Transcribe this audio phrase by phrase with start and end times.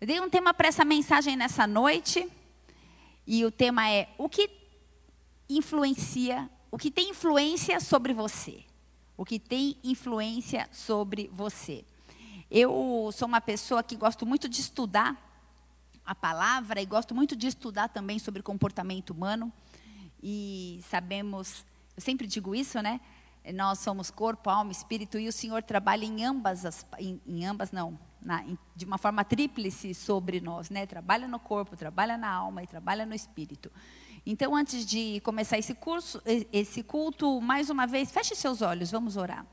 [0.00, 2.30] Eu dei um tema para essa mensagem nessa noite,
[3.26, 4.48] e o tema é o que
[5.48, 8.64] influencia, o que tem influência sobre você.
[9.16, 11.84] O que tem influência sobre você.
[12.48, 15.20] Eu sou uma pessoa que gosto muito de estudar
[16.06, 19.52] a palavra e gosto muito de estudar também sobre comportamento humano.
[20.22, 23.00] E sabemos, eu sempre digo isso, né?
[23.52, 27.72] Nós somos corpo, alma, espírito e o Senhor trabalha em ambas as, em, em ambas
[27.72, 28.44] não, na,
[28.74, 30.86] de uma forma tríplice sobre nós, né?
[30.86, 33.70] Trabalha no corpo, trabalha na alma e trabalha no espírito.
[34.26, 36.20] Então, antes de começar esse curso,
[36.52, 39.46] esse culto, mais uma vez, feche seus olhos, vamos orar.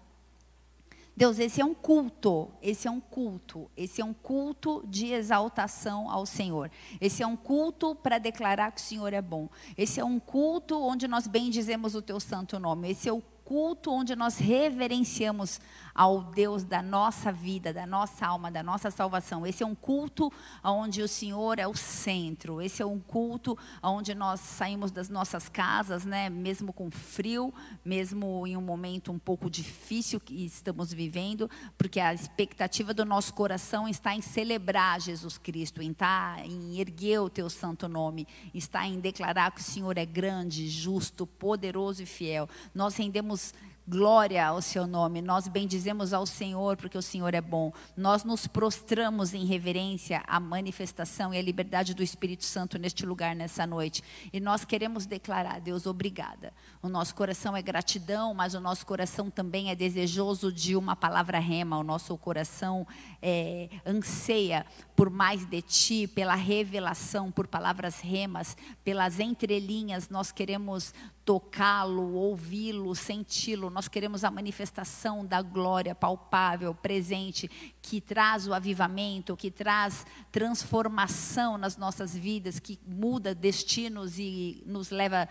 [1.18, 6.12] Deus, esse é um culto, esse é um culto, esse é um culto de exaltação
[6.12, 6.70] ao Senhor.
[7.00, 9.48] Esse é um culto para declarar que o Senhor é bom.
[9.78, 12.92] Esse é um culto onde nós bendizemos o teu santo nome.
[12.92, 15.62] Esse é o culto onde nós reverenciamos
[15.96, 19.48] ao Deus da nossa vida, da nossa alma, da nossa salvação.
[19.48, 20.30] Esse é um culto
[20.62, 22.62] onde o Senhor é o centro.
[22.62, 28.46] Esse é um culto onde nós saímos das nossas casas, né, mesmo com frio, mesmo
[28.46, 33.88] em um momento um pouco difícil que estamos vivendo, porque a expectativa do nosso coração
[33.88, 38.86] está em celebrar Jesus Cristo, em estar, tá, em erguer o teu santo nome, está
[38.86, 42.50] em declarar que o Senhor é grande, justo, poderoso e fiel.
[42.74, 43.54] Nós rendemos
[43.88, 47.72] glória ao seu nome, nós bendizemos ao Senhor porque o Senhor é bom.
[47.96, 53.36] Nós nos prostramos em reverência à manifestação e à liberdade do Espírito Santo neste lugar
[53.36, 54.04] nessa noite.
[54.34, 56.52] E nós queremos declarar, Deus, obrigada.
[56.82, 61.38] O nosso coração é gratidão, mas o nosso coração também é desejoso de uma palavra
[61.38, 61.78] rema.
[61.78, 62.88] O nosso coração
[63.22, 70.10] é, anseia por mais de ti, pela revelação, por palavras remas, pelas entrelinhas.
[70.10, 70.94] Nós queremos
[71.26, 73.72] tocá-lo, ouvi-lo, senti-lo.
[73.72, 77.50] Nós queremos a manifestação da glória palpável, presente,
[77.88, 84.90] que traz o avivamento, que traz transformação nas nossas vidas, que muda destinos e nos
[84.90, 85.30] leva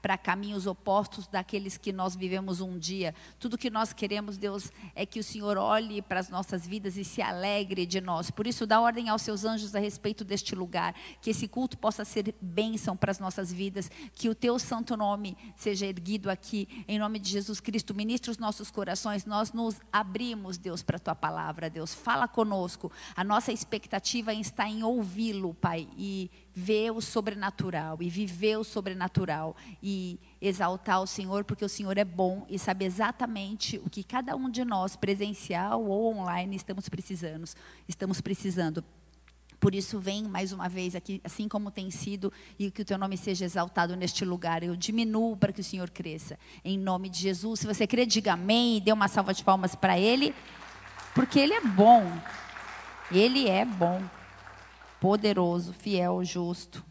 [0.00, 3.14] para caminhos opostos daqueles que nós vivemos um dia.
[3.38, 7.04] Tudo que nós queremos, Deus, é que o Senhor olhe para as nossas vidas e
[7.04, 8.30] se alegre de nós.
[8.30, 12.02] Por isso, dá ordem aos seus anjos a respeito deste lugar, que esse culto possa
[12.02, 16.98] ser bênção para as nossas vidas, que o teu santo nome seja erguido aqui, em
[16.98, 17.94] nome de Jesus Cristo.
[17.94, 21.92] Ministra os nossos corações, nós nos abrimos, Deus, para a tua palavra, Deus.
[21.92, 22.90] Fala conosco.
[23.14, 29.56] A nossa expectativa está em ouvi-lo, Pai, e ver o sobrenatural, e viver o sobrenatural,
[29.82, 34.36] e exaltar o Senhor, porque o Senhor é bom e sabe exatamente o que cada
[34.36, 37.44] um de nós, presencial ou online, estamos precisando.
[37.88, 38.84] Estamos precisando.
[39.64, 42.98] Por isso, vem mais uma vez aqui, assim como tem sido, e que o teu
[42.98, 44.62] nome seja exaltado neste lugar.
[44.62, 46.38] Eu diminuo para que o Senhor cresça.
[46.62, 47.60] Em nome de Jesus.
[47.60, 50.34] Se você crê, diga amém e dê uma salva de palmas para Ele,
[51.14, 52.02] porque Ele é bom.
[53.10, 54.02] Ele é bom,
[55.00, 56.84] poderoso, fiel, justo.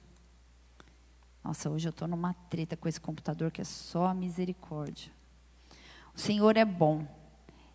[1.44, 5.12] Nossa, hoje eu estou numa treta com esse computador que é só a misericórdia.
[6.16, 7.06] O Senhor é bom.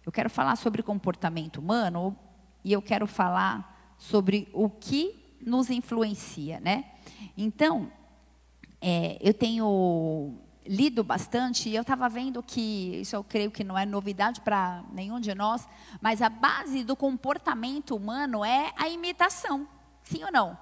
[0.07, 2.17] Eu quero falar sobre comportamento humano
[2.65, 6.93] e eu quero falar sobre o que nos influencia, né?
[7.37, 7.93] Então,
[8.81, 10.39] é, eu tenho
[10.69, 14.85] lido bastante e eu estava vendo que isso eu creio que não é novidade para
[14.93, 15.67] nenhum de nós,
[15.99, 19.67] mas a base do comportamento humano é a imitação,
[20.05, 20.59] sim ou não?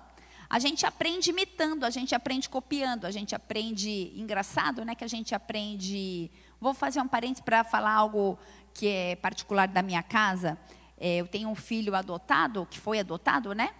[0.48, 4.94] A gente aprende imitando, a gente aprende copiando, a gente aprende engraçado, né?
[4.94, 6.30] Que a gente aprende.
[6.60, 8.38] Vou fazer um parênteses para falar algo
[8.72, 10.56] que é particular da minha casa.
[10.96, 13.70] É, eu tenho um filho adotado, que foi adotado, né?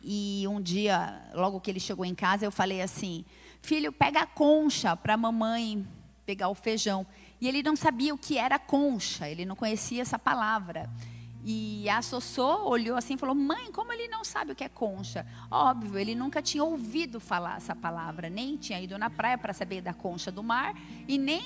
[0.00, 3.26] E um dia, logo que ele chegou em casa, eu falei assim:
[3.62, 5.86] Filho, pega a concha para a mamãe
[6.24, 7.06] pegar o feijão.
[7.40, 10.90] E ele não sabia o que era concha, ele não conhecia essa palavra.
[11.44, 14.68] E a Sossô olhou assim e falou: Mãe, como ele não sabe o que é
[14.68, 15.24] concha?
[15.50, 19.80] Óbvio, ele nunca tinha ouvido falar essa palavra, nem tinha ido na praia para saber
[19.80, 20.74] da concha do mar,
[21.06, 21.42] e nem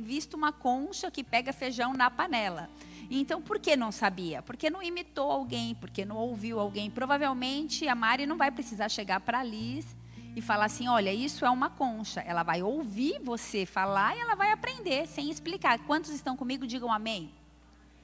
[0.00, 2.70] visto uma concha que pega feijão na panela.
[3.10, 4.40] Então, por que não sabia?
[4.42, 6.88] Porque não imitou alguém, porque não ouviu alguém.
[6.88, 9.96] Provavelmente a Mari não vai precisar chegar para a Liz
[10.34, 12.20] e falar assim: olha, isso é uma concha.
[12.20, 15.78] Ela vai ouvir você falar e ela vai aprender sem explicar.
[15.80, 16.66] Quantos estão comigo?
[16.66, 17.30] Digam amém.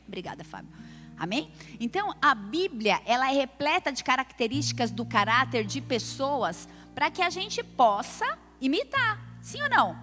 [0.06, 0.70] Obrigada, Fábio.
[1.18, 1.50] Amém?
[1.80, 7.30] Então, a Bíblia, ela é repleta de características do caráter de pessoas para que a
[7.30, 9.20] gente possa imitar.
[9.40, 9.96] Sim ou não?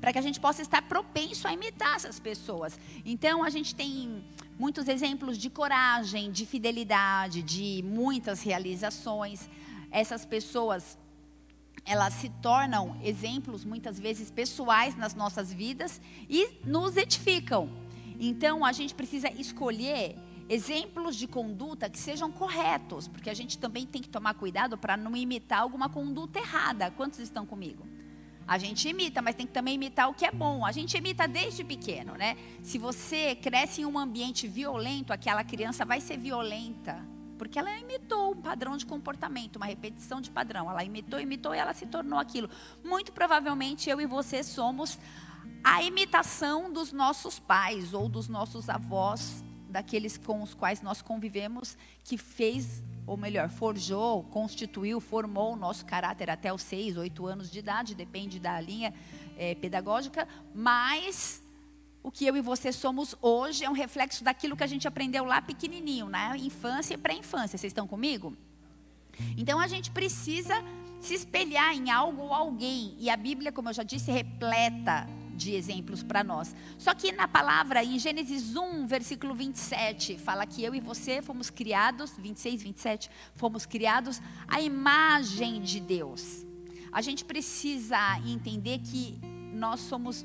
[0.00, 2.78] Para que a gente possa estar propenso a imitar essas pessoas.
[3.04, 4.24] Então, a gente tem
[4.58, 9.48] muitos exemplos de coragem, de fidelidade, de muitas realizações.
[9.90, 10.98] Essas pessoas,
[11.84, 17.68] elas se tornam exemplos muitas vezes pessoais nas nossas vidas e nos edificam.
[18.18, 20.16] Então a gente precisa escolher
[20.48, 24.96] exemplos de conduta que sejam corretos, porque a gente também tem que tomar cuidado para
[24.96, 26.90] não imitar alguma conduta errada.
[26.90, 27.86] Quantos estão comigo?
[28.46, 30.64] A gente imita, mas tem que também imitar o que é bom.
[30.64, 32.34] A gente imita desde pequeno, né?
[32.62, 37.06] Se você cresce em um ambiente violento, aquela criança vai ser violenta.
[37.38, 40.70] Porque ela imitou um padrão de comportamento, uma repetição de padrão.
[40.70, 42.50] Ela imitou, imitou e ela se tornou aquilo.
[42.84, 44.98] Muito provavelmente eu e você somos
[45.62, 51.76] a imitação dos nossos pais ou dos nossos avós, daqueles com os quais nós convivemos,
[52.04, 57.50] que fez ou melhor, forjou, constituiu, formou o nosso caráter até os seis, oito anos
[57.50, 58.92] de idade, depende da linha
[59.38, 61.42] é, pedagógica, mas
[62.08, 65.24] o que eu e você somos hoje é um reflexo daquilo que a gente aprendeu
[65.26, 67.58] lá pequenininho, na infância e pré-infância.
[67.58, 68.34] Vocês estão comigo?
[69.36, 70.54] Então a gente precisa
[71.02, 75.52] se espelhar em algo ou alguém, e a Bíblia, como eu já disse, repleta de
[75.54, 76.56] exemplos para nós.
[76.78, 81.50] Só que na palavra, em Gênesis 1, versículo 27, fala que eu e você fomos
[81.50, 84.18] criados, 26, 27, fomos criados
[84.48, 86.46] à imagem de Deus.
[86.90, 89.20] A gente precisa entender que
[89.52, 90.24] nós somos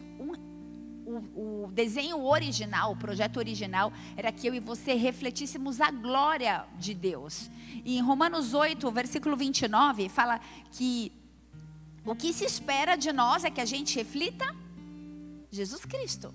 [1.35, 6.65] o, o, desenho original, o projeto original, era que eu e você refletíssemos a glória
[6.77, 7.49] de Deus.
[7.85, 10.39] E em Romanos 8, versículo 29, fala
[10.71, 11.11] que
[12.05, 14.45] o que se espera de nós é que a gente reflita
[15.51, 16.33] Jesus Cristo.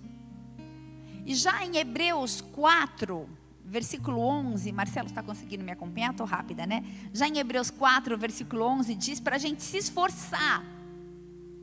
[1.26, 3.28] E já em Hebreus 4,
[3.64, 6.12] versículo 11, Marcelo está conseguindo me acompanhar?
[6.12, 6.82] Estou rápida, né?
[7.12, 10.64] Já em Hebreus 4, versículo 11, diz para a gente se esforçar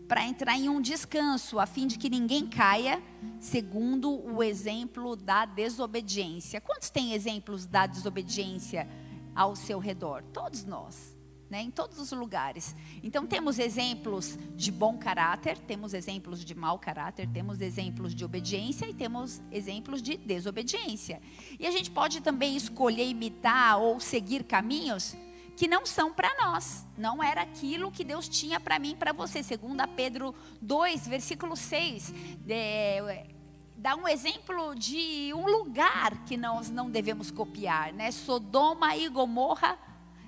[0.07, 3.01] para entrar em um descanso, a fim de que ninguém caia,
[3.39, 6.61] segundo o exemplo da desobediência.
[6.61, 8.87] Quantos têm exemplos da desobediência
[9.33, 10.23] ao seu redor?
[10.31, 11.15] Todos nós
[11.49, 12.75] né, em todos os lugares.
[13.03, 18.87] Então temos exemplos de bom caráter, temos exemplos de mau caráter, temos exemplos de obediência
[18.87, 21.21] e temos exemplos de desobediência.
[21.59, 25.15] E a gente pode também escolher imitar ou seguir caminhos
[25.55, 26.85] que não são para nós.
[26.97, 29.41] Não era aquilo que Deus tinha para mim e para você.
[29.41, 32.13] Segundo Pedro 2, versículo 6,
[32.47, 33.27] é,
[33.75, 38.11] dá um exemplo de um lugar que nós não devemos copiar, né?
[38.11, 39.77] Sodoma e Gomorra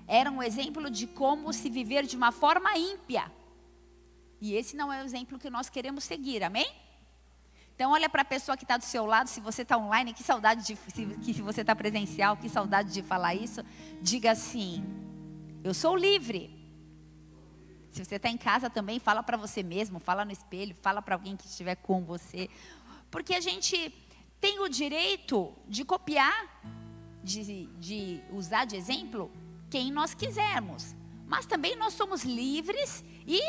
[0.08, 3.32] era um exemplo de como se viver de uma forma ímpia.
[4.40, 6.68] E esse não é o exemplo que nós queremos seguir, amém?
[7.76, 10.24] Então olha para a pessoa que está do seu lado, se você está online, que
[10.24, 13.64] saudade de se, que se você está presencial, que saudade de falar isso.
[14.02, 14.84] Diga assim:
[15.68, 16.56] eu sou livre.
[17.92, 21.16] Se você está em casa também, fala para você mesmo, fala no espelho, fala para
[21.16, 22.50] alguém que estiver com você,
[23.10, 23.94] porque a gente
[24.40, 26.62] tem o direito de copiar,
[27.24, 29.32] de, de usar de exemplo
[29.70, 30.96] quem nós quisermos.
[31.26, 33.42] Mas também nós somos livres e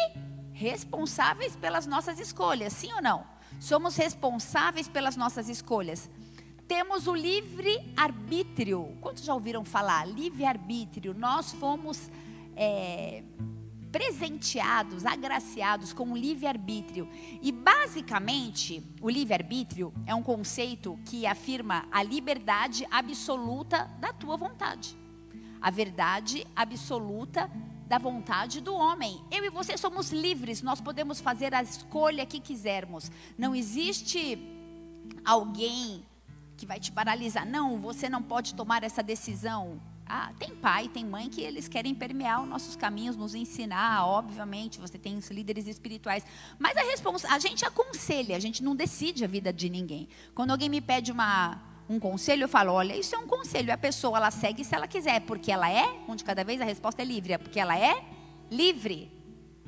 [0.52, 3.24] responsáveis pelas nossas escolhas, sim ou não?
[3.60, 6.10] Somos responsáveis pelas nossas escolhas.
[6.68, 8.94] Temos o livre arbítrio.
[9.00, 10.06] Quantos já ouviram falar?
[10.06, 11.14] Livre arbítrio.
[11.14, 12.10] Nós fomos
[12.54, 13.22] é,
[13.90, 17.08] presenteados, agraciados com o livre arbítrio.
[17.40, 24.36] E basicamente, o livre arbítrio é um conceito que afirma a liberdade absoluta da tua
[24.36, 24.96] vontade
[25.60, 27.50] a verdade absoluta
[27.88, 29.20] da vontade do homem.
[29.30, 33.10] Eu e você somos livres, nós podemos fazer a escolha que quisermos.
[33.36, 34.38] Não existe
[35.24, 36.04] alguém
[36.58, 37.46] que vai te paralisar.
[37.46, 39.81] Não, você não pode tomar essa decisão.
[40.05, 44.80] Ah, tem pai, tem mãe que eles querem permear os nossos caminhos, nos ensinar, obviamente,
[44.80, 46.25] você tem os líderes espirituais.
[46.59, 50.09] Mas a, a gente aconselha, a gente não decide a vida de ninguém.
[50.35, 53.73] Quando alguém me pede uma, um conselho, eu falo, olha, isso é um conselho.
[53.73, 55.21] A pessoa, ela segue se ela quiser.
[55.21, 57.35] Porque ela é, um de cada vez, a resposta é livre.
[57.35, 58.02] É porque ela é
[58.50, 59.12] livre.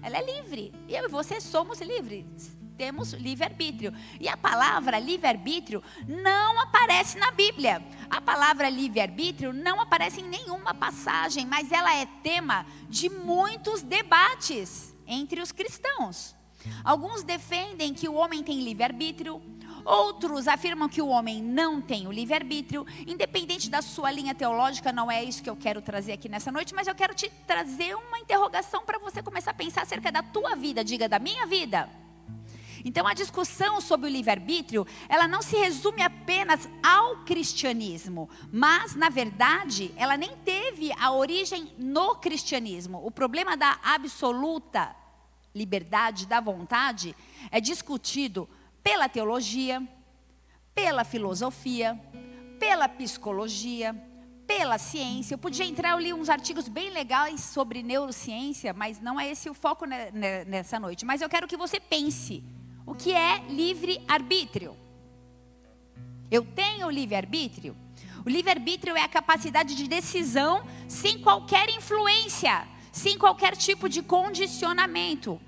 [0.03, 0.73] Ela é livre.
[0.89, 2.60] Eu e você somos livres.
[2.81, 3.93] Temos livre-arbítrio.
[4.19, 7.83] E a palavra livre-arbítrio não aparece na Bíblia.
[8.09, 14.97] A palavra livre-arbítrio não aparece em nenhuma passagem, mas ela é tema de muitos debates
[15.07, 16.35] entre os cristãos.
[16.83, 19.43] Alguns defendem que o homem tem livre-arbítrio,
[19.83, 25.11] Outros afirmam que o homem não tem o livre-arbítrio, independente da sua linha teológica, não
[25.11, 28.19] é isso que eu quero trazer aqui nessa noite, mas eu quero te trazer uma
[28.19, 31.89] interrogação para você começar a pensar acerca da tua vida, diga da minha vida.
[32.85, 39.09] Então a discussão sobre o livre-arbítrio, ela não se resume apenas ao cristianismo, mas na
[39.09, 43.05] verdade, ela nem teve a origem no cristianismo.
[43.05, 44.95] O problema da absoluta
[45.55, 47.15] liberdade da vontade
[47.51, 48.49] é discutido
[48.83, 49.83] pela teologia,
[50.75, 52.01] pela filosofia,
[52.59, 53.95] pela psicologia,
[54.47, 55.35] pela ciência.
[55.35, 59.49] Eu podia entrar, eu li uns artigos bem legais sobre neurociência, mas não é esse
[59.49, 61.05] o foco nessa noite.
[61.05, 62.43] Mas eu quero que você pense:
[62.91, 64.77] o que é livre-arbítrio?
[66.29, 67.77] Eu tenho livre-arbítrio?
[68.27, 75.41] O livre-arbítrio é a capacidade de decisão sem qualquer influência, sem qualquer tipo de condicionamento.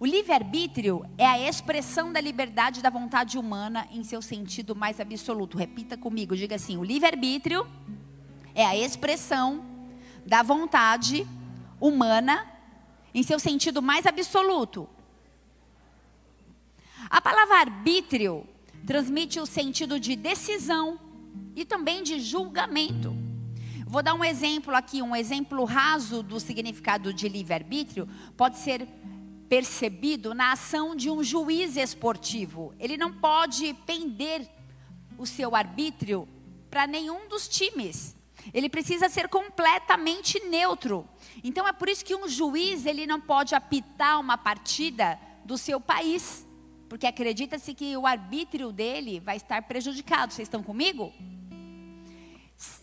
[0.00, 5.56] O livre-arbítrio é a expressão da liberdade da vontade humana em seu sentido mais absoluto.
[5.56, 7.64] Repita comigo, diga assim: o livre-arbítrio
[8.56, 9.64] é a expressão
[10.26, 11.24] da vontade
[11.80, 12.44] humana
[13.14, 14.88] em seu sentido mais absoluto.
[17.30, 18.48] Palavra arbítrio
[18.86, 20.98] transmite o sentido de decisão
[21.54, 23.14] e também de julgamento.
[23.86, 28.88] Vou dar um exemplo aqui, um exemplo raso do significado de livre-arbítrio pode ser
[29.46, 32.74] percebido na ação de um juiz esportivo.
[32.78, 34.48] Ele não pode pender
[35.18, 36.26] o seu arbítrio
[36.70, 38.16] para nenhum dos times.
[38.54, 41.06] Ele precisa ser completamente neutro.
[41.44, 45.78] Então é por isso que um juiz ele não pode apitar uma partida do seu
[45.78, 46.47] país,
[46.88, 50.32] porque acredita-se que o arbítrio dele vai estar prejudicado.
[50.32, 51.12] Vocês estão comigo?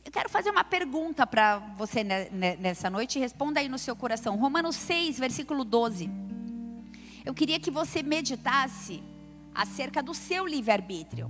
[0.05, 4.37] Eu quero fazer uma pergunta para você nessa noite, responda aí no seu coração.
[4.37, 6.09] Romanos 6, versículo 12.
[7.25, 9.03] Eu queria que você meditasse
[9.53, 11.29] acerca do seu livre-arbítrio.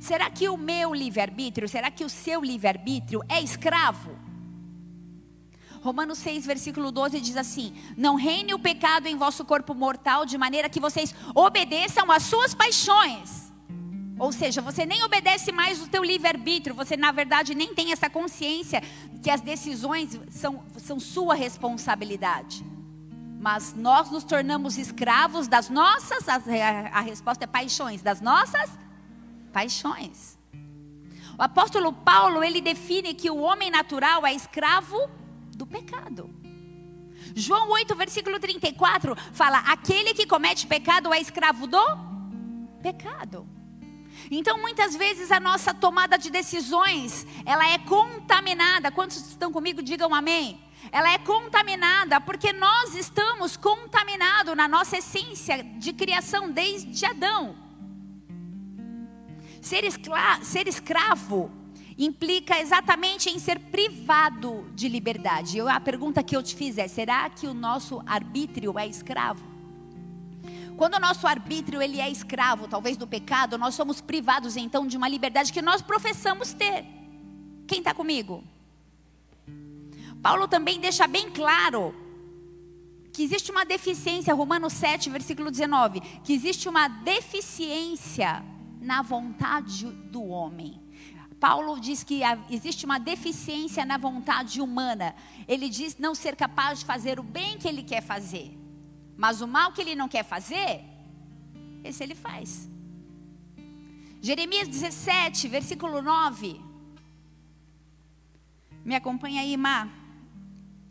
[0.00, 4.25] Será que o meu livre-arbítrio, será que o seu livre-arbítrio é escravo?
[5.86, 10.36] Romanos 6, versículo 12 diz assim: Não reine o pecado em vosso corpo mortal, de
[10.36, 13.52] maneira que vocês obedeçam às suas paixões.
[14.18, 18.10] Ou seja, você nem obedece mais o teu livre-arbítrio, você na verdade nem tem essa
[18.10, 18.82] consciência
[19.22, 22.66] que as decisões são, são sua responsabilidade.
[23.38, 26.34] Mas nós nos tornamos escravos das nossas, a,
[26.94, 28.76] a resposta é paixões, das nossas
[29.52, 30.36] paixões.
[31.38, 35.08] O apóstolo Paulo, ele define que o homem natural é escravo
[35.56, 36.30] do pecado.
[37.34, 41.84] João 8, versículo 34, fala: aquele que comete pecado é escravo do
[42.82, 43.46] pecado.
[44.30, 48.90] Então, muitas vezes a nossa tomada de decisões, ela é contaminada.
[48.90, 49.82] Quantos estão comigo?
[49.82, 50.60] Digam amém.
[50.92, 57.56] Ela é contaminada porque nós estamos contaminados na nossa essência de criação desde Adão.
[59.60, 61.50] Ser, escra ser escravo
[61.98, 65.56] implica exatamente em ser privado de liberdade.
[65.56, 69.44] Eu, a pergunta que eu te fiz é: será que o nosso arbítrio é escravo?
[70.76, 74.96] Quando o nosso arbítrio ele é escravo, talvez do pecado, nós somos privados então de
[74.96, 76.84] uma liberdade que nós professamos ter.
[77.66, 78.44] Quem está comigo?
[80.22, 81.94] Paulo também deixa bem claro
[83.10, 88.44] que existe uma deficiência, Romanos 7, versículo 19, que existe uma deficiência
[88.78, 90.85] na vontade do homem.
[91.40, 95.14] Paulo diz que existe uma deficiência na vontade humana.
[95.46, 98.56] Ele diz não ser capaz de fazer o bem que ele quer fazer.
[99.16, 100.82] Mas o mal que ele não quer fazer,
[101.84, 102.68] esse ele faz.
[104.20, 106.60] Jeremias 17, versículo 9.
[108.84, 109.88] Me acompanha aí, Má.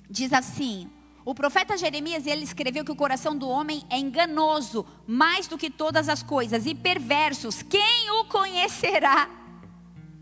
[0.10, 0.90] Diz assim:
[1.24, 5.70] O profeta Jeremias, ele escreveu que o coração do homem é enganoso, mais do que
[5.70, 7.64] todas as coisas, e perversos.
[7.64, 9.45] Quem o conhecerá?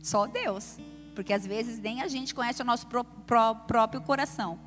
[0.03, 0.77] Só Deus.
[1.15, 4.59] Porque às vezes nem a gente conhece o nosso pró pró próprio coração.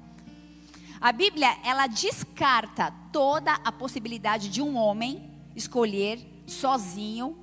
[1.00, 7.38] A Bíblia, ela descarta toda a possibilidade de um homem escolher sozinho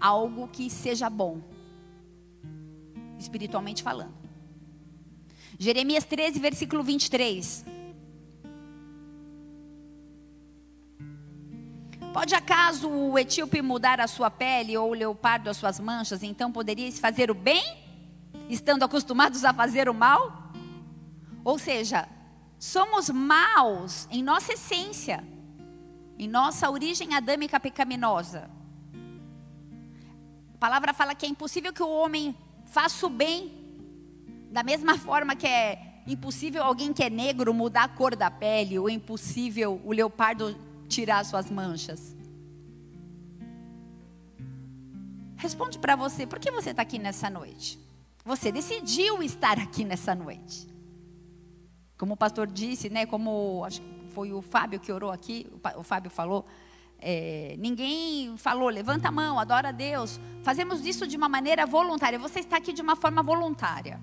[0.00, 1.42] algo que seja bom,
[3.18, 4.14] espiritualmente falando.
[5.58, 7.66] Jeremias 13, versículo 23.
[12.12, 16.50] Pode acaso o etíope mudar a sua pele ou o leopardo as suas manchas, então
[16.50, 17.62] poderíeis fazer o bem,
[18.48, 20.50] estando acostumados a fazer o mal?
[21.44, 22.08] Ou seja,
[22.58, 25.22] somos maus em nossa essência,
[26.18, 28.50] em nossa origem adâmica pecaminosa.
[30.54, 32.36] A palavra fala que é impossível que o homem
[32.66, 33.52] faça o bem,
[34.50, 38.80] da mesma forma que é impossível alguém que é negro mudar a cor da pele,
[38.80, 40.56] ou é impossível o leopardo
[40.90, 42.16] tirar suas manchas.
[45.36, 47.78] Responde para você, por que você está aqui nessa noite?
[48.24, 50.68] Você decidiu estar aqui nessa noite.
[51.96, 53.06] Como o pastor disse, né?
[53.06, 56.44] Como acho que foi o Fábio que orou aqui, o Fábio falou.
[56.98, 60.20] É, ninguém falou, levanta a mão, adora a Deus.
[60.42, 62.18] Fazemos isso de uma maneira voluntária.
[62.18, 63.98] Você está aqui de uma forma voluntária.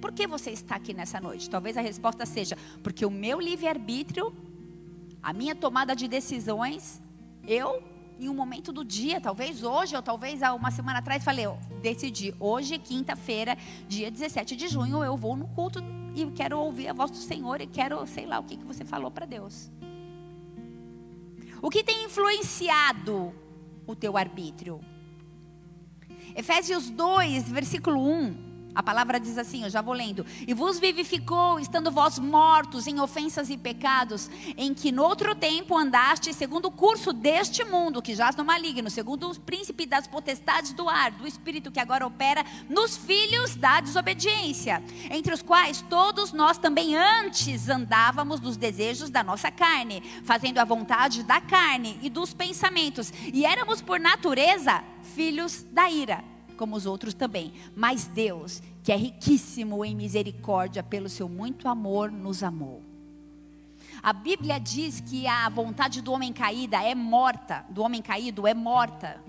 [0.00, 1.50] Por que você está aqui nessa noite?
[1.50, 4.32] Talvez a resposta seja: porque o meu livre-arbítrio,
[5.22, 7.02] a minha tomada de decisões,
[7.46, 7.82] eu,
[8.18, 11.58] em um momento do dia, talvez hoje, ou talvez há uma semana atrás, falei: eu
[11.82, 13.56] decidi, hoje, quinta-feira,
[13.88, 15.80] dia 17 de junho, eu vou no culto
[16.14, 18.84] e quero ouvir a voz do Senhor e quero, sei lá, o que, que você
[18.84, 19.70] falou para Deus.
[21.60, 23.32] O que tem influenciado
[23.86, 24.80] o teu arbítrio?
[26.34, 28.47] Efésios 2, versículo 1.
[28.78, 30.24] A palavra diz assim, eu já vou lendo.
[30.46, 35.76] E vos vivificou, estando vós mortos em ofensas e pecados, em que no outro tempo
[35.76, 40.72] andaste segundo o curso deste mundo, que jaz no maligno, segundo o príncipe das potestades
[40.72, 44.80] do ar, do espírito que agora opera nos filhos da desobediência,
[45.10, 50.64] entre os quais todos nós também antes andávamos nos desejos da nossa carne, fazendo a
[50.64, 56.84] vontade da carne e dos pensamentos, e éramos por natureza filhos da ira como os
[56.84, 57.52] outros também.
[57.74, 62.82] Mas Deus, que é riquíssimo em misericórdia, pelo seu muito amor, nos amou.
[64.02, 68.52] A Bíblia diz que a vontade do homem caída é morta, do homem caído é
[68.52, 69.22] morta.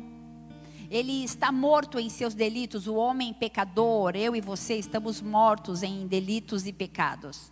[0.90, 6.08] Ele está morto em seus delitos, o homem pecador, eu e você estamos mortos em
[6.08, 7.52] delitos e pecados.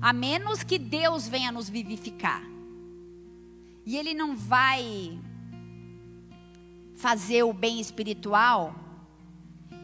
[0.00, 2.42] A menos que Deus venha nos vivificar.
[3.84, 5.18] E ele não vai
[6.94, 8.74] fazer o bem espiritual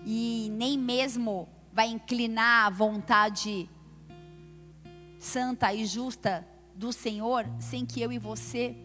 [0.04, 3.68] e nem mesmo vai inclinar a vontade
[5.18, 8.76] santa e justa do Senhor sem que eu e você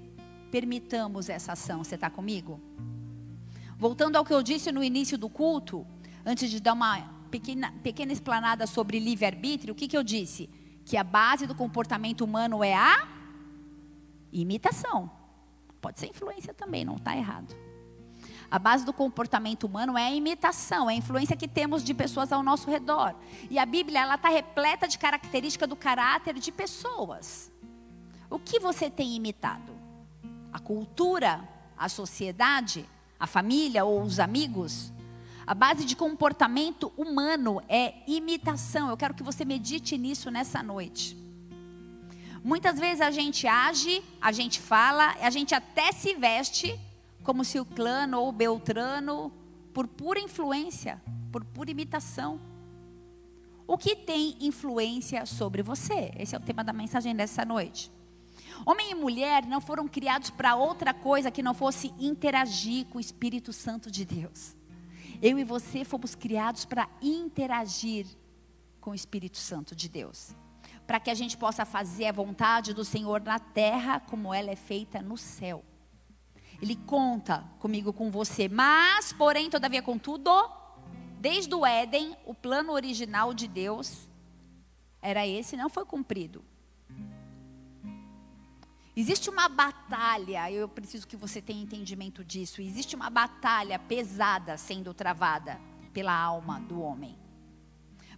[0.50, 1.84] permitamos essa ação.
[1.84, 2.60] Você está comigo?
[3.78, 5.86] Voltando ao que eu disse no início do culto,
[6.26, 10.50] antes de dar uma pequena, pequena explanada sobre livre-arbítrio, o que, que eu disse?
[10.84, 13.08] Que a base do comportamento humano é a
[14.32, 15.12] imitação.
[15.80, 17.56] Pode ser influência também, não está errado.
[18.52, 22.32] A base do comportamento humano é a imitação, é a influência que temos de pessoas
[22.32, 23.14] ao nosso redor.
[23.50, 27.52] E a Bíblia ela está repleta de característica do caráter de pessoas.
[28.28, 29.72] O que você tem imitado?
[30.52, 32.90] A cultura, a sociedade,
[33.20, 34.92] a família ou os amigos?
[35.46, 38.90] A base de comportamento humano é imitação.
[38.90, 41.16] Eu quero que você medite nisso nessa noite.
[42.44, 46.80] Muitas vezes a gente age, a gente fala, a gente até se veste
[47.30, 49.32] como se o clã ou o Beltrano,
[49.72, 51.00] por pura influência,
[51.32, 52.42] por pura imitação.
[53.68, 56.12] O que tem influência sobre você?
[56.18, 57.92] Esse é o tema da mensagem dessa noite.
[58.66, 63.02] Homem e mulher não foram criados para outra coisa que não fosse interagir com o
[63.02, 64.56] Espírito Santo de Deus.
[65.22, 68.08] Eu e você fomos criados para interagir
[68.82, 70.36] com o Espírito Santo de Deus.
[70.88, 74.56] Para que a gente possa fazer a vontade do Senhor na terra como ela é
[74.56, 75.64] feita no céu.
[76.62, 78.48] Ele conta comigo, com você.
[78.50, 80.32] Mas, porém, todavia, contudo,
[81.20, 84.10] desde o Éden, o plano original de Deus
[85.02, 86.44] era esse, não foi cumprido.
[88.96, 92.62] Existe uma batalha, eu preciso que você tenha entendimento disso.
[92.62, 95.58] Existe uma batalha pesada sendo travada
[95.94, 97.18] pela alma do homem,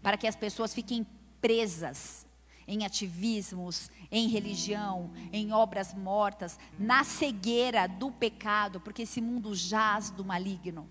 [0.02, 1.06] para que as pessoas fiquem
[1.40, 2.26] presas
[2.72, 10.10] em ativismos, em religião, em obras mortas, na cegueira do pecado, porque esse mundo jaz
[10.10, 10.90] do maligno.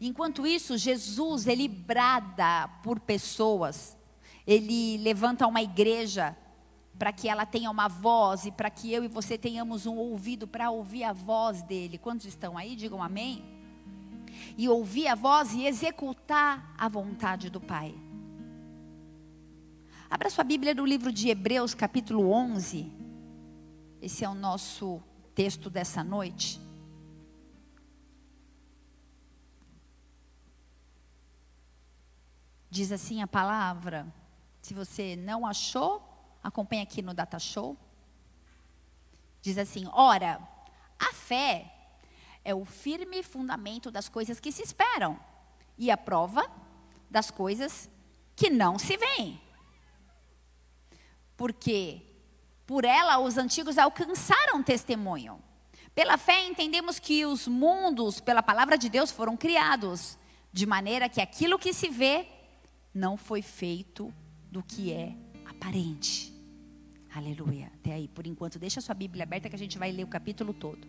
[0.00, 3.96] Enquanto isso, Jesus, ele brada por pessoas,
[4.44, 6.36] ele levanta uma igreja
[6.98, 10.48] para que ela tenha uma voz e para que eu e você tenhamos um ouvido
[10.48, 11.98] para ouvir a voz dele.
[11.98, 12.74] Quantos estão aí?
[12.74, 13.44] Digam amém.
[14.56, 17.94] E ouvir a voz e executar a vontade do Pai.
[20.10, 22.90] Abra sua Bíblia no livro de Hebreus, capítulo 11.
[24.00, 25.02] Esse é o nosso
[25.34, 26.58] texto dessa noite.
[32.70, 34.06] Diz assim a palavra.
[34.62, 36.02] Se você não achou,
[36.42, 37.76] acompanhe aqui no Data Show.
[39.42, 40.40] Diz assim: Ora,
[40.98, 41.70] a fé
[42.42, 45.20] é o firme fundamento das coisas que se esperam
[45.76, 46.50] e a prova
[47.10, 47.90] das coisas
[48.34, 49.47] que não se veem
[51.38, 52.02] porque
[52.66, 55.38] por ela os antigos alcançaram testemunho.
[55.94, 60.18] Pela fé entendemos que os mundos, pela palavra de Deus, foram criados,
[60.52, 62.26] de maneira que aquilo que se vê
[62.92, 64.12] não foi feito
[64.50, 65.14] do que é
[65.46, 66.34] aparente.
[67.14, 67.70] Aleluia.
[67.74, 70.08] Até aí, por enquanto, deixa a sua Bíblia aberta que a gente vai ler o
[70.08, 70.86] capítulo todo.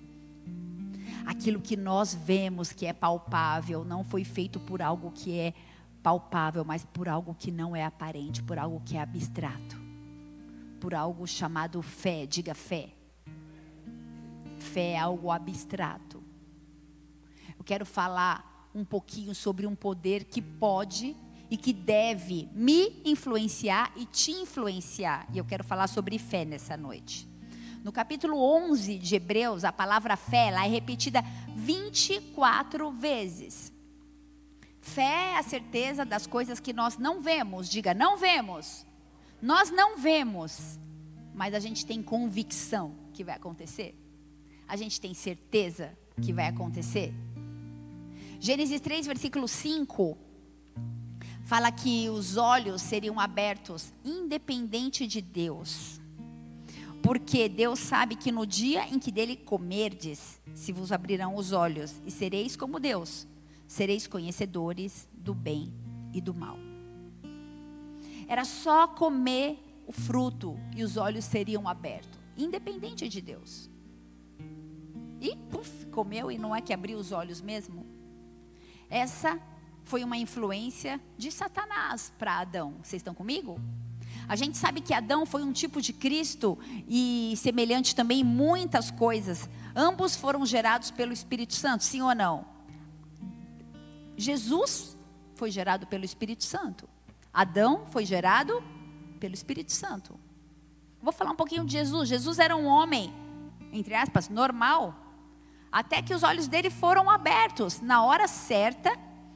[1.25, 5.53] Aquilo que nós vemos que é palpável não foi feito por algo que é
[6.01, 9.78] palpável, mas por algo que não é aparente, por algo que é abstrato
[10.79, 12.25] por algo chamado fé.
[12.25, 12.89] Diga fé.
[14.57, 16.23] Fé é algo abstrato.
[17.57, 21.15] Eu quero falar um pouquinho sobre um poder que pode
[21.49, 25.27] e que deve me influenciar e te influenciar.
[25.33, 27.27] E eu quero falar sobre fé nessa noite.
[27.83, 31.23] No capítulo 11 de Hebreus, a palavra fé é repetida
[31.55, 33.73] 24 vezes.
[34.81, 37.69] Fé é a certeza das coisas que nós não vemos.
[37.69, 38.85] Diga, não vemos.
[39.41, 40.77] Nós não vemos,
[41.33, 43.95] mas a gente tem convicção que vai acontecer.
[44.67, 47.13] A gente tem certeza que vai acontecer.
[48.39, 50.17] Gênesis 3, versículo 5,
[51.43, 55.99] fala que os olhos seriam abertos independente de Deus.
[57.01, 62.01] Porque Deus sabe que no dia em que dele comerdes, se vos abrirão os olhos,
[62.05, 63.25] e sereis como Deus,
[63.67, 65.73] sereis conhecedores do bem
[66.13, 66.68] e do mal.
[68.29, 73.67] Era só comer o fruto e os olhos seriam abertos, independente de Deus.
[75.19, 77.87] E, puf, comeu e não é que abriu os olhos mesmo?
[78.87, 79.39] Essa
[79.83, 82.75] foi uma influência de Satanás para Adão.
[82.83, 83.59] Vocês estão comigo?
[84.27, 86.55] A gente sabe que Adão foi um tipo de Cristo
[86.87, 89.49] e semelhante também em muitas coisas.
[89.75, 92.45] Ambos foram gerados pelo Espírito Santo, sim ou não?
[94.15, 94.95] Jesus
[95.33, 96.87] foi gerado pelo Espírito Santo.
[97.39, 98.61] Adão foi gerado
[99.17, 100.19] pelo Espírito Santo.
[101.01, 102.09] Vou falar um pouquinho de Jesus.
[102.09, 103.13] Jesus era um homem,
[103.71, 104.93] entre aspas, normal,
[105.71, 108.91] até que os olhos dele foram abertos na hora certa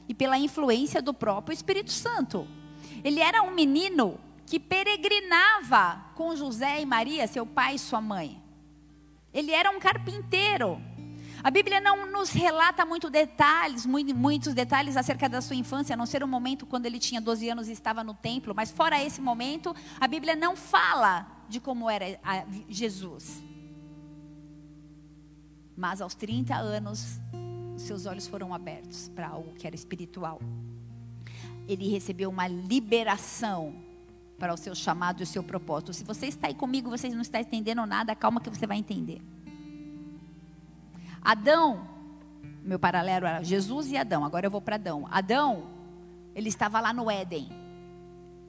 [0.06, 2.46] e pela influência do próprio Espírito Santo.
[3.02, 8.38] Ele era um menino que peregrinava com José e Maria, seu pai e sua mãe.
[9.32, 10.78] Ele era um carpinteiro.
[11.44, 15.96] A Bíblia não nos relata muito detalhes, muito, muitos detalhes acerca da sua infância, a
[15.96, 19.04] não ser o momento quando ele tinha 12 anos e estava no templo, mas fora
[19.04, 22.18] esse momento, a Bíblia não fala de como era
[22.66, 23.42] Jesus.
[25.76, 27.20] Mas aos 30 anos,
[27.76, 30.40] seus olhos foram abertos para algo que era espiritual.
[31.68, 33.74] Ele recebeu uma liberação
[34.38, 35.92] para o seu chamado e o seu propósito.
[35.92, 39.20] Se você está aí comigo, você não está entendendo nada, calma que você vai entender.
[41.24, 41.88] Adão,
[42.62, 45.08] meu paralelo era Jesus e Adão, agora eu vou para Adão.
[45.10, 45.64] Adão,
[46.34, 47.48] ele estava lá no Éden.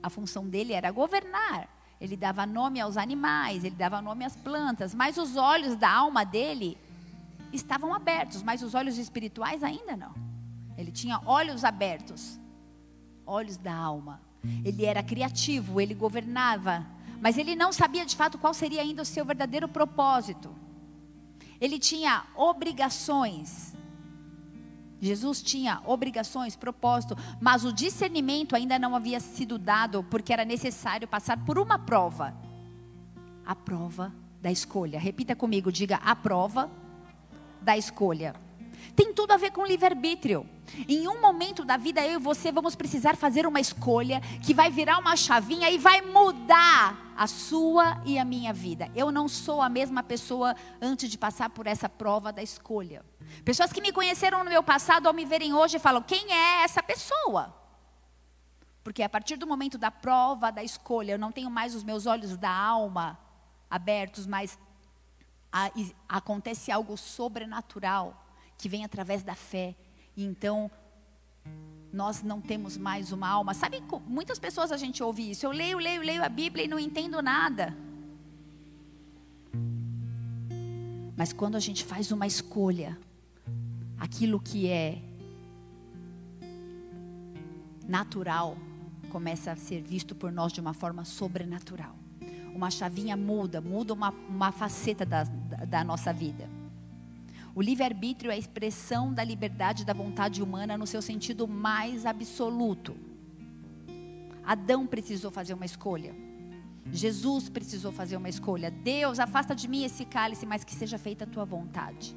[0.03, 1.69] A função dele era governar.
[2.01, 6.25] Ele dava nome aos animais, ele dava nome às plantas, mas os olhos da alma
[6.25, 6.77] dele
[7.53, 10.13] estavam abertos, mas os olhos espirituais ainda não.
[10.77, 12.37] Ele tinha olhos abertos,
[13.25, 14.21] olhos da alma.
[14.63, 16.85] Ele era criativo, ele governava,
[17.21, 20.53] mas ele não sabia de fato qual seria ainda o seu verdadeiro propósito.
[21.59, 23.75] Ele tinha obrigações.
[24.99, 31.07] Jesus tinha obrigações, propósito, mas o discernimento ainda não havia sido dado porque era necessário
[31.07, 32.35] passar por uma prova.
[33.45, 34.99] A prova da escolha.
[34.99, 36.69] Repita comigo, diga a prova
[37.61, 38.44] da escolha.
[38.95, 40.47] Tem tudo a ver com livre-arbítrio.
[40.87, 44.69] Em um momento da vida, eu e você vamos precisar fazer uma escolha que vai
[44.69, 48.91] virar uma chavinha e vai mudar a sua e a minha vida.
[48.95, 53.05] Eu não sou a mesma pessoa antes de passar por essa prova da escolha.
[53.43, 56.83] Pessoas que me conheceram no meu passado, ao me verem hoje, falam: quem é essa
[56.83, 57.55] pessoa?
[58.83, 62.05] Porque a partir do momento da prova da escolha, eu não tenho mais os meus
[62.05, 63.17] olhos da alma
[63.69, 64.59] abertos, mas
[65.51, 65.71] a,
[66.07, 68.24] acontece algo sobrenatural
[68.57, 69.75] que vem através da fé.
[70.15, 70.71] E então
[71.91, 73.53] nós não temos mais uma alma.
[73.53, 75.45] Sabe, muitas pessoas a gente ouve isso.
[75.45, 77.75] Eu leio, leio, leio a Bíblia e não entendo nada.
[81.15, 82.97] Mas quando a gente faz uma escolha,
[83.97, 85.01] aquilo que é
[87.87, 88.57] natural
[89.09, 91.95] começa a ser visto por nós de uma forma sobrenatural.
[92.53, 96.49] Uma chavinha muda, muda uma, uma faceta da, da, da nossa vida.
[97.55, 102.97] O livre-arbítrio é a expressão da liberdade da vontade humana no seu sentido mais absoluto.
[104.43, 106.13] Adão precisou fazer uma escolha.
[106.91, 108.69] Jesus precisou fazer uma escolha.
[108.69, 112.13] Deus, afasta de mim esse cálice, mas que seja feita a tua vontade.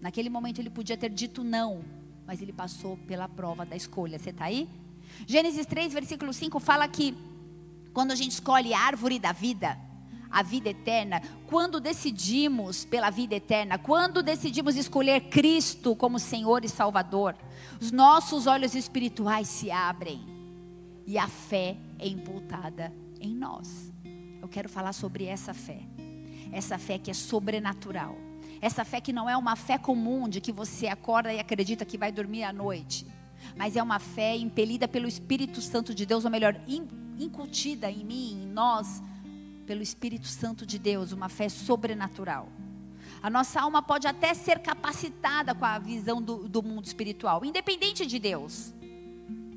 [0.00, 1.84] Naquele momento ele podia ter dito não,
[2.24, 4.16] mas ele passou pela prova da escolha.
[4.16, 4.68] Você está aí?
[5.26, 7.16] Gênesis 3, versículo 5 fala que
[7.92, 9.76] quando a gente escolhe a árvore da vida,
[10.30, 16.68] a vida eterna, quando decidimos pela vida eterna, quando decidimos escolher Cristo como Senhor e
[16.68, 17.34] Salvador,
[17.80, 20.20] os nossos olhos espirituais se abrem
[21.06, 23.92] e a fé é imputada em nós.
[24.40, 25.80] Eu quero falar sobre essa fé,
[26.52, 28.16] essa fé que é sobrenatural,
[28.60, 31.96] essa fé que não é uma fé comum de que você acorda e acredita que
[31.96, 33.06] vai dormir à noite,
[33.56, 36.60] mas é uma fé impelida pelo Espírito Santo de Deus, ou melhor,
[37.18, 39.02] incutida em mim, em nós
[39.68, 42.48] pelo Espírito Santo de Deus, uma fé sobrenatural.
[43.22, 48.06] A nossa alma pode até ser capacitada com a visão do, do mundo espiritual, independente
[48.06, 48.72] de Deus.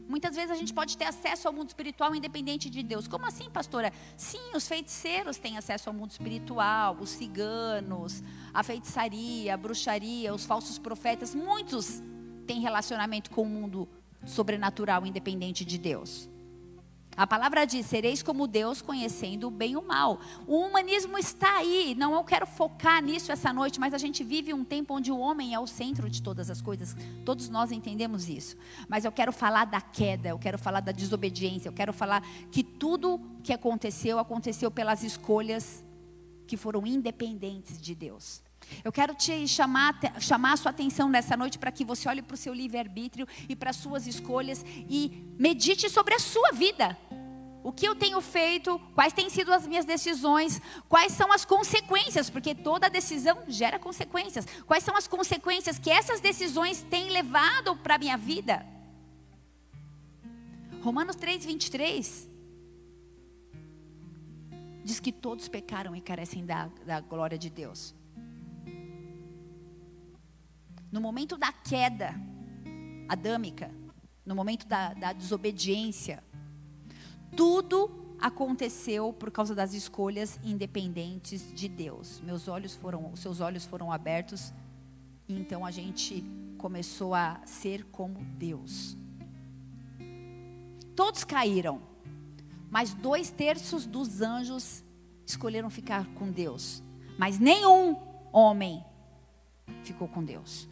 [0.09, 3.07] Muitas vezes a gente pode ter acesso ao mundo espiritual independente de Deus.
[3.07, 3.93] Como assim, pastora?
[4.17, 8.21] Sim, os feiticeiros têm acesso ao mundo espiritual, os ciganos,
[8.53, 12.03] a feitiçaria, a bruxaria, os falsos profetas, muitos
[12.45, 13.87] têm relacionamento com o mundo
[14.25, 16.29] sobrenatural independente de Deus.
[17.21, 20.19] A palavra diz: sereis como Deus, conhecendo o bem e o mal.
[20.47, 21.93] O humanismo está aí.
[21.95, 25.19] Não eu quero focar nisso essa noite, mas a gente vive um tempo onde o
[25.19, 26.95] homem é o centro de todas as coisas.
[27.23, 28.57] Todos nós entendemos isso.
[28.89, 32.63] Mas eu quero falar da queda, eu quero falar da desobediência, eu quero falar que
[32.63, 35.85] tudo que aconteceu, aconteceu pelas escolhas
[36.47, 38.41] que foram independentes de Deus.
[38.83, 42.35] Eu quero te chamar, chamar a sua atenção nessa noite para que você olhe para
[42.35, 46.97] o seu livre-arbítrio e para as suas escolhas e medite sobre a sua vida.
[47.63, 52.29] O que eu tenho feito, quais têm sido as minhas decisões, quais são as consequências,
[52.29, 54.47] porque toda decisão gera consequências.
[54.65, 58.65] Quais são as consequências que essas decisões têm levado para a minha vida?
[60.81, 62.31] Romanos 3, 23
[64.83, 67.93] diz que todos pecaram e carecem da, da glória de Deus.
[70.91, 72.13] No momento da queda
[73.07, 73.71] adâmica,
[74.25, 76.21] no momento da, da desobediência,
[77.35, 82.21] tudo aconteceu por causa das escolhas independentes de Deus.
[82.21, 84.53] Meus olhos foram, os seus olhos foram abertos,
[85.27, 86.23] e então a gente
[86.57, 88.95] começou a ser como Deus.
[90.95, 91.81] Todos caíram,
[92.69, 94.83] mas dois terços dos anjos
[95.25, 96.83] escolheram ficar com Deus,
[97.17, 97.97] mas nenhum
[98.31, 98.83] homem
[99.83, 100.69] ficou com Deus.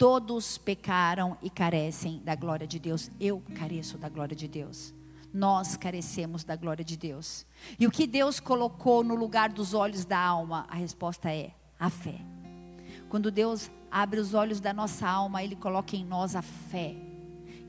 [0.00, 3.10] Todos pecaram e carecem da glória de Deus.
[3.20, 4.94] Eu careço da glória de Deus.
[5.30, 7.44] Nós carecemos da glória de Deus.
[7.78, 10.64] E o que Deus colocou no lugar dos olhos da alma?
[10.70, 12.18] A resposta é a fé.
[13.10, 16.96] Quando Deus abre os olhos da nossa alma, Ele coloca em nós a fé.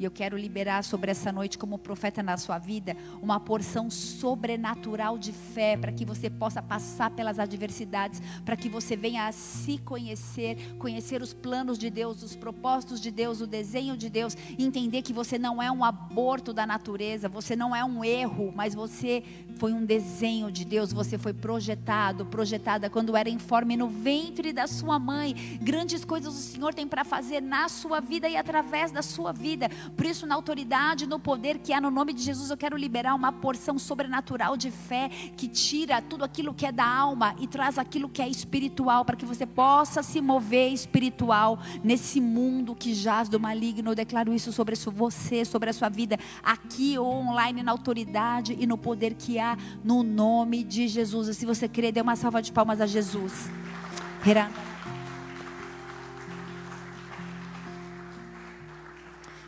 [0.01, 5.15] E eu quero liberar sobre essa noite, como profeta na sua vida, uma porção sobrenatural
[5.15, 9.77] de fé, para que você possa passar pelas adversidades, para que você venha a se
[9.77, 15.03] conhecer, conhecer os planos de Deus, os propósitos de Deus, o desenho de Deus, entender
[15.03, 19.23] que você não é um aborto da natureza, você não é um erro, mas você
[19.57, 24.65] foi um desenho de Deus, você foi projetado, projetada quando era informe no ventre da
[24.65, 25.59] sua mãe.
[25.61, 29.69] Grandes coisas o Senhor tem para fazer na sua vida e através da sua vida.
[29.95, 33.13] Por isso, na autoridade, no poder que há no nome de Jesus, eu quero liberar
[33.13, 37.77] uma porção sobrenatural de fé que tira tudo aquilo que é da alma e traz
[37.77, 43.29] aquilo que é espiritual, para que você possa se mover espiritual nesse mundo que jaz
[43.29, 43.91] do maligno.
[43.91, 48.65] Eu declaro isso sobre você, sobre a sua vida, aqui ou online, na autoridade e
[48.65, 51.27] no poder que há no nome de Jesus.
[51.27, 53.49] E se você crer, dê uma salva de palmas a Jesus.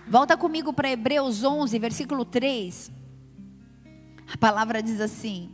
[0.07, 2.91] Volta comigo para Hebreus 11, versículo 3.
[4.31, 5.49] A palavra diz assim: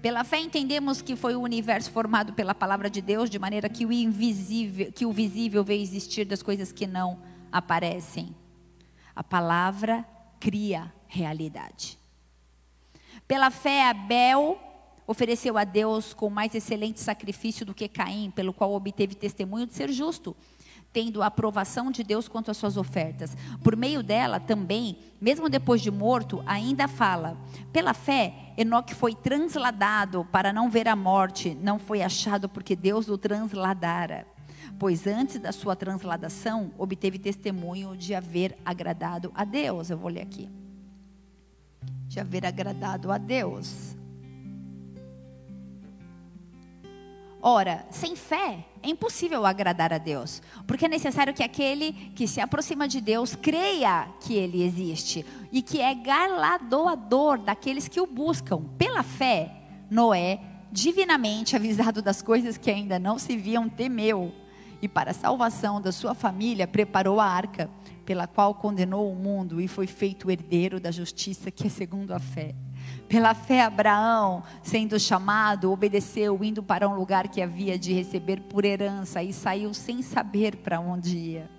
[0.00, 3.84] Pela fé entendemos que foi o universo formado pela palavra de Deus, de maneira que
[3.84, 8.34] o invisível, que o visível veio existir das coisas que não aparecem.
[9.14, 10.06] A palavra
[10.38, 11.98] cria realidade.
[13.26, 14.56] Pela fé Abel
[15.04, 19.74] ofereceu a Deus com mais excelente sacrifício do que Caim, pelo qual obteve testemunho de
[19.74, 20.36] ser justo
[20.96, 23.36] tendo a aprovação de Deus quanto às suas ofertas.
[23.62, 27.36] Por meio dela também, mesmo depois de morto, ainda fala.
[27.70, 33.10] Pela fé, Enoque foi transladado para não ver a morte, não foi achado porque Deus
[33.10, 34.26] o transladara.
[34.78, 39.90] Pois antes da sua transladação, obteve testemunho de haver agradado a Deus.
[39.90, 40.48] Eu vou ler aqui.
[42.08, 43.94] De haver agradado a Deus.
[47.42, 52.40] Ora, sem fé é impossível agradar a Deus, porque é necessário que aquele que se
[52.40, 58.62] aproxima de Deus creia que ele existe e que é galardoador daqueles que o buscam.
[58.78, 59.52] Pela fé,
[59.90, 60.40] Noé,
[60.72, 64.32] divinamente avisado das coisas que ainda não se viam, temeu
[64.80, 67.70] e para a salvação da sua família preparou a arca,
[68.04, 72.18] pela qual condenou o mundo e foi feito herdeiro da justiça que é segundo a
[72.18, 72.54] fé.
[73.08, 78.64] Pela fé, Abraão, sendo chamado, obedeceu, indo para um lugar que havia de receber por
[78.64, 81.50] herança e saiu sem saber para onde ia.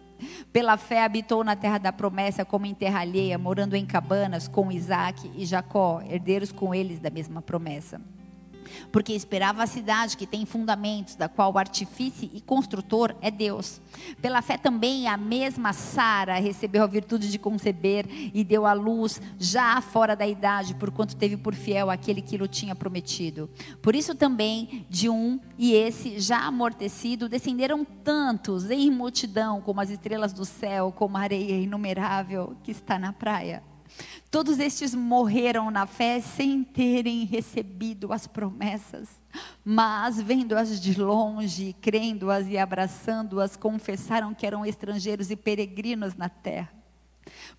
[0.52, 4.72] Pela fé, habitou na terra da promessa como em terra alheia, morando em cabanas com
[4.72, 8.02] Isaac e Jacó, herdeiros com eles da mesma promessa
[8.92, 13.82] porque esperava a cidade que tem fundamentos, da qual o artifício e construtor é Deus.
[14.22, 19.22] Pela fé também a mesma Sara recebeu a virtude de conceber e deu à luz
[19.40, 23.50] já fora da idade, porquanto teve por fiel aquele que lhe tinha prometido.
[23.82, 29.90] Por isso também de um e esse já amortecido descenderam tantos em multidão como as
[29.90, 33.64] estrelas do céu, como a areia inumerável que está na praia.
[34.30, 39.10] Todos estes morreram na fé sem terem recebido as promessas,
[39.64, 46.77] mas vendo-as de longe, crendo-as e abraçando-as, confessaram que eram estrangeiros e peregrinos na terra.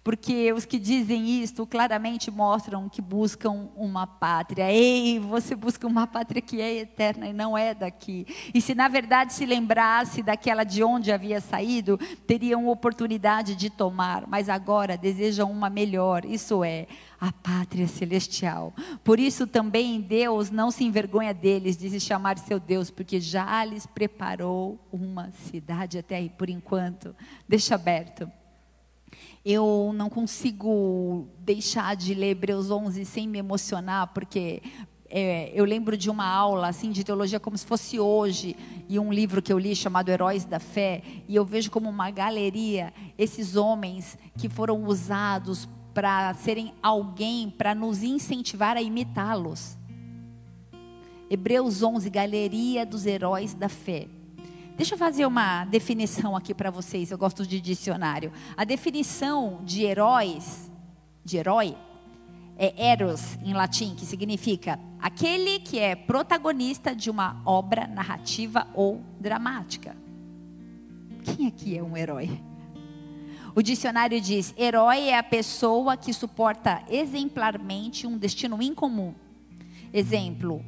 [0.02, 4.72] Porque os que dizem isto claramente mostram que buscam uma pátria.
[4.72, 8.26] Ei, você busca uma pátria que é eterna e não é daqui.
[8.54, 14.26] E se na verdade se lembrasse daquela de onde havia saído, teriam oportunidade de tomar,
[14.26, 16.86] mas agora desejam uma melhor, isso é,
[17.20, 18.72] a pátria celestial.
[19.04, 23.62] Por isso também Deus não se envergonha deles de se chamar seu Deus, porque já
[23.64, 27.14] lhes preparou uma cidade até aí por enquanto.
[27.46, 28.30] Deixa aberto
[29.50, 34.62] eu não consigo deixar de ler Hebreus 11 sem me emocionar, porque
[35.08, 38.54] é, eu lembro de uma aula assim de teologia como se fosse hoje
[38.90, 42.10] e um livro que eu li chamado Heróis da Fé e eu vejo como uma
[42.10, 49.78] galeria esses homens que foram usados para serem alguém para nos incentivar a imitá-los.
[51.30, 54.08] Hebreus 11, galeria dos heróis da fé.
[54.78, 57.10] Deixa eu fazer uma definição aqui para vocês.
[57.10, 58.32] Eu gosto de dicionário.
[58.56, 60.70] A definição de heróis,
[61.24, 61.76] de herói,
[62.56, 69.02] é eros em latim, que significa aquele que é protagonista de uma obra narrativa ou
[69.18, 69.96] dramática.
[71.24, 72.40] Quem aqui é um herói?
[73.56, 79.12] O dicionário diz: herói é a pessoa que suporta exemplarmente um destino incomum.
[79.92, 80.64] Exemplo: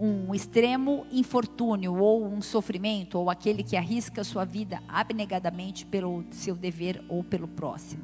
[0.00, 6.56] um extremo infortúnio ou um sofrimento, ou aquele que arrisca sua vida abnegadamente pelo seu
[6.56, 8.02] dever ou pelo próximo.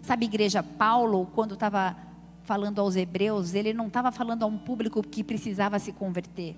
[0.00, 1.94] Sabe, igreja, Paulo, quando estava
[2.42, 6.56] falando aos hebreus, ele não estava falando a um público que precisava se converter.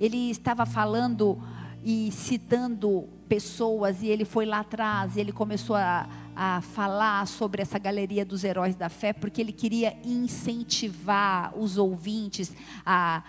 [0.00, 1.40] Ele estava falando
[1.84, 7.78] e citando pessoas, e ele foi lá atrás, ele começou a, a falar sobre essa
[7.78, 12.52] galeria dos heróis da fé, porque ele queria incentivar os ouvintes
[12.84, 13.22] a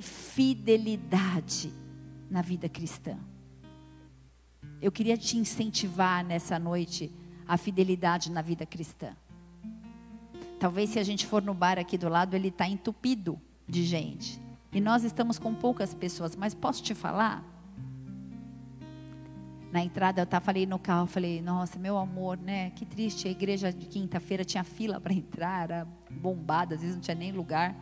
[0.00, 1.72] fidelidade
[2.30, 3.18] na vida cristã.
[4.80, 7.12] Eu queria te incentivar nessa noite
[7.46, 9.14] a fidelidade na vida cristã.
[10.58, 14.40] Talvez se a gente for no bar aqui do lado, ele está entupido de gente.
[14.72, 17.44] E nós estamos com poucas pessoas, mas posso te falar?
[19.70, 22.70] Na entrada eu tava, falei no carro, falei, nossa, meu amor, né?
[22.70, 27.02] Que triste, a igreja de quinta-feira tinha fila para entrar, era bombada, às vezes não
[27.02, 27.74] tinha nem lugar.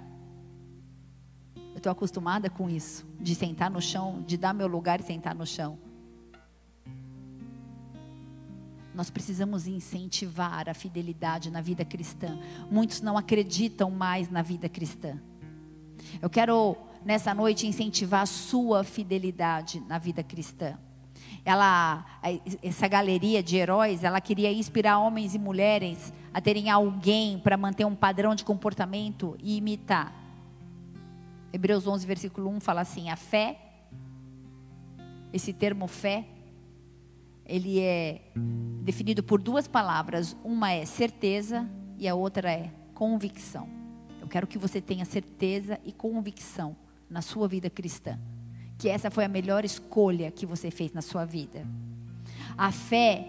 [1.80, 5.46] Estou acostumada com isso, de sentar no chão, de dar meu lugar e sentar no
[5.46, 5.78] chão.
[8.94, 12.38] Nós precisamos incentivar a fidelidade na vida cristã.
[12.70, 15.18] Muitos não acreditam mais na vida cristã.
[16.20, 20.78] Eu quero nessa noite incentivar a sua fidelidade na vida cristã.
[21.46, 22.04] Ela,
[22.62, 27.86] essa galeria de heróis, ela queria inspirar homens e mulheres a terem alguém para manter
[27.86, 30.19] um padrão de comportamento e imitar.
[31.52, 33.58] Hebreus 11, versículo 1 fala assim: a fé,
[35.32, 36.24] esse termo fé,
[37.44, 38.22] ele é
[38.82, 40.36] definido por duas palavras.
[40.44, 43.68] Uma é certeza e a outra é convicção.
[44.20, 46.76] Eu quero que você tenha certeza e convicção
[47.08, 48.18] na sua vida cristã.
[48.78, 51.66] Que essa foi a melhor escolha que você fez na sua vida.
[52.56, 53.26] A fé,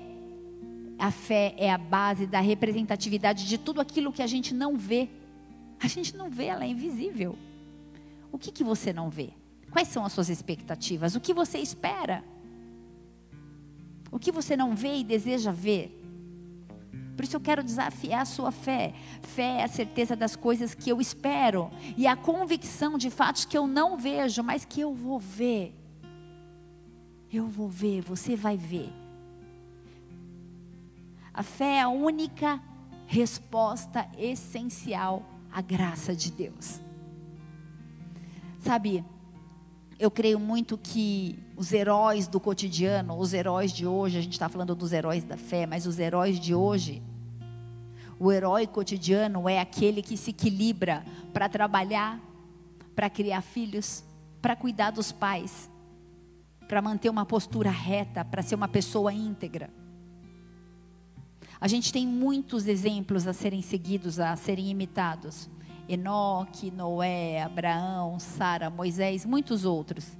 [0.99, 5.09] a fé é a base da representatividade de tudo aquilo que a gente não vê.
[5.79, 7.35] A gente não vê, ela é invisível.
[8.31, 9.31] O que, que você não vê?
[9.71, 11.15] Quais são as suas expectativas?
[11.15, 12.23] O que você espera?
[14.11, 15.97] O que você não vê e deseja ver?
[17.15, 18.93] Por isso eu quero desafiar a sua fé.
[19.21, 23.57] Fé é a certeza das coisas que eu espero e a convicção de fatos que
[23.57, 25.75] eu não vejo, mas que eu vou ver.
[27.31, 28.91] Eu vou ver, você vai ver.
[31.33, 32.61] A fé é a única
[33.07, 36.81] resposta essencial à graça de Deus.
[38.61, 39.03] Sabe,
[39.97, 44.47] eu creio muito que os heróis do cotidiano, os heróis de hoje, a gente está
[44.47, 47.01] falando dos heróis da fé, mas os heróis de hoje,
[48.19, 52.19] o herói cotidiano é aquele que se equilibra para trabalhar,
[52.95, 54.03] para criar filhos,
[54.39, 55.67] para cuidar dos pais,
[56.67, 59.71] para manter uma postura reta, para ser uma pessoa íntegra.
[61.59, 65.49] A gente tem muitos exemplos a serem seguidos, a serem imitados.
[65.93, 70.17] Enoque, Noé, Abraão, Sara, Moisés, muitos outros.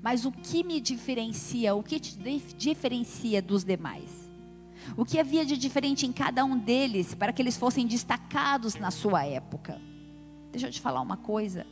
[0.00, 2.18] Mas o que me diferencia, o que te
[2.56, 4.30] diferencia dos demais?
[4.96, 8.90] O que havia de diferente em cada um deles para que eles fossem destacados na
[8.90, 9.80] sua época?
[10.50, 11.66] Deixa eu te falar uma coisa.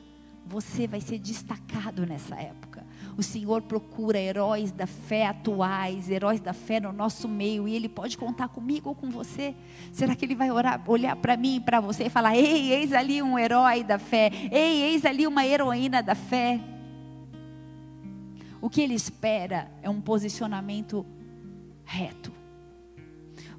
[0.47, 2.70] Você vai ser destacado nessa época.
[3.17, 7.89] O Senhor procura heróis da fé atuais, heróis da fé no nosso meio, e Ele
[7.89, 9.55] pode contar comigo ou com você.
[9.93, 12.93] Será que Ele vai orar, olhar para mim e para você e falar: Ei, eis
[12.93, 16.61] ali um herói da fé, ei, eis ali uma heroína da fé?
[18.61, 21.05] O que Ele espera é um posicionamento
[21.85, 22.41] reto.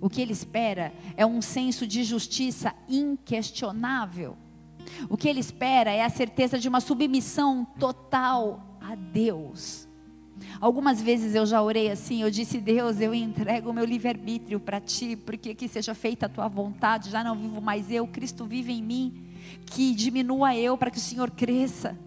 [0.01, 4.35] O que ele espera é um senso de justiça inquestionável.
[5.07, 9.87] O que ele espera é a certeza de uma submissão total a Deus.
[10.59, 14.81] Algumas vezes eu já orei assim, eu disse: Deus, eu entrego o meu livre-arbítrio para
[14.81, 18.73] ti, porque que seja feita a tua vontade, já não vivo mais eu, Cristo vive
[18.73, 19.13] em mim,
[19.65, 21.97] que diminua eu para que o Senhor cresça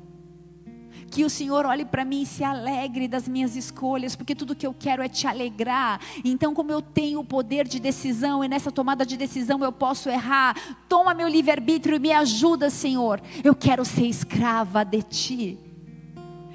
[1.15, 4.67] que o Senhor olhe para mim e se alegre das minhas escolhas, porque tudo que
[4.67, 6.01] eu quero é te alegrar.
[6.25, 10.11] Então, como eu tenho o poder de decisão e nessa tomada de decisão eu posso
[10.11, 10.57] errar,
[10.89, 13.23] toma meu livre-arbítrio e me ajuda, Senhor.
[13.45, 15.59] Eu quero ser escrava de ti.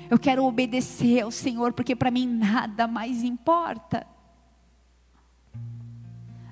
[0.09, 4.07] Eu quero obedecer ao Senhor, porque para mim nada mais importa.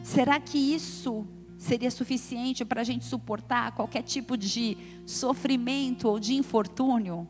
[0.04, 1.26] Será que isso
[1.58, 7.28] seria suficiente para a gente suportar qualquer tipo de sofrimento ou de infortúnio?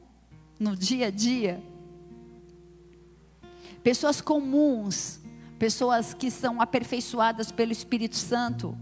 [0.59, 1.61] no dia a dia.
[3.83, 5.19] Pessoas comuns,
[5.57, 8.77] pessoas que são aperfeiçoadas pelo Espírito Santo,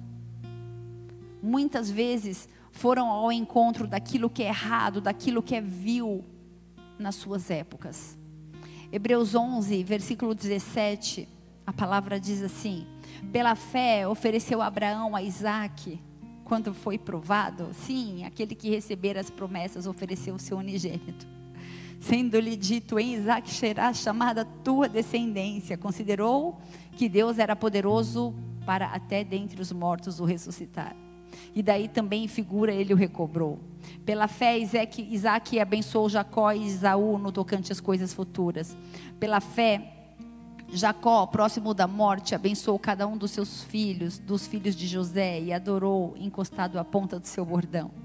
[1.41, 6.23] muitas vezes foram ao encontro daquilo que é errado, daquilo que é vil
[6.97, 8.17] nas suas épocas.
[8.91, 11.27] Hebreus 11, versículo 17,
[11.65, 12.85] a palavra diz assim:
[13.31, 15.99] Pela fé ofereceu Abraão a Isaac,
[16.43, 21.35] quando foi provado, sim, aquele que receber as promessas ofereceu o seu unigênito
[21.99, 26.59] sendo-lhe dito em Isaac será chamada tua descendência, considerou
[26.91, 28.33] que Deus era poderoso
[28.65, 30.95] para até dentre os mortos o ressuscitar.
[31.53, 33.59] E daí também figura ele o recobrou.
[34.05, 38.77] Pela fé, Isaac abençoou Jacó e Isaú no tocante às coisas futuras.
[39.19, 39.93] Pela fé,
[40.69, 45.53] Jacó, próximo da morte, abençoou cada um dos seus filhos, dos filhos de José, e
[45.53, 48.04] adorou encostado à ponta do seu bordão.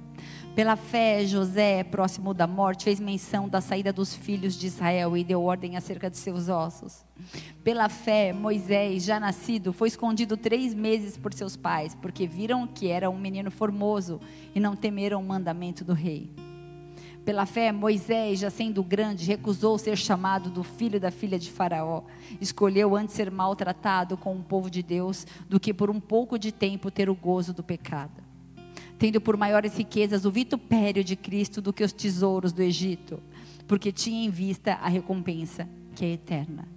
[0.54, 5.22] Pela fé, José, próximo da morte, fez menção da saída dos filhos de Israel e
[5.22, 7.04] deu ordem acerca de seus ossos.
[7.62, 12.88] Pela fé, Moisés, já nascido, foi escondido três meses por seus pais, porque viram que
[12.88, 14.20] era um menino formoso
[14.52, 16.34] e não temeram o mandamento do rei.
[17.24, 22.02] Pela fé, Moisés, já sendo grande, recusou ser chamado do filho da filha de Faraó.
[22.40, 26.50] Escolheu antes ser maltratado com o povo de Deus do que por um pouco de
[26.50, 28.29] tempo ter o gozo do pecado
[29.00, 33.18] tendo por maiores riquezas o vitupério de Cristo do que os tesouros do Egito,
[33.66, 36.68] porque tinha em vista a recompensa que é eterna.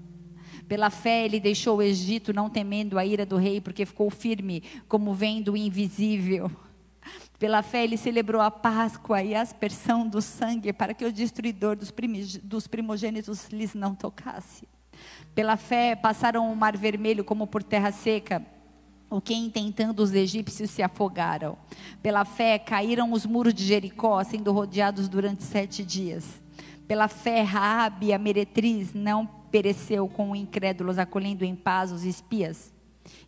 [0.65, 4.63] Pela fé ele deixou o Egito, não temendo a ira do rei, porque ficou firme,
[4.87, 6.49] como vendo o invisível.
[7.37, 11.75] Pela fé ele celebrou a Páscoa e a aspersão do sangue, para que o destruidor
[11.75, 14.65] dos primogênitos lhes não tocasse.
[15.35, 18.41] Pela fé passaram o mar vermelho como por terra seca
[19.15, 21.55] o que intentando os egípcios se afogaram.
[22.01, 26.41] Pela fé caíram os muros de Jericó, sendo rodeados durante sete dias.
[26.87, 32.73] Pela fé, Raabe, a meretriz, não pereceu com incrédulos, acolhendo em paz os espias.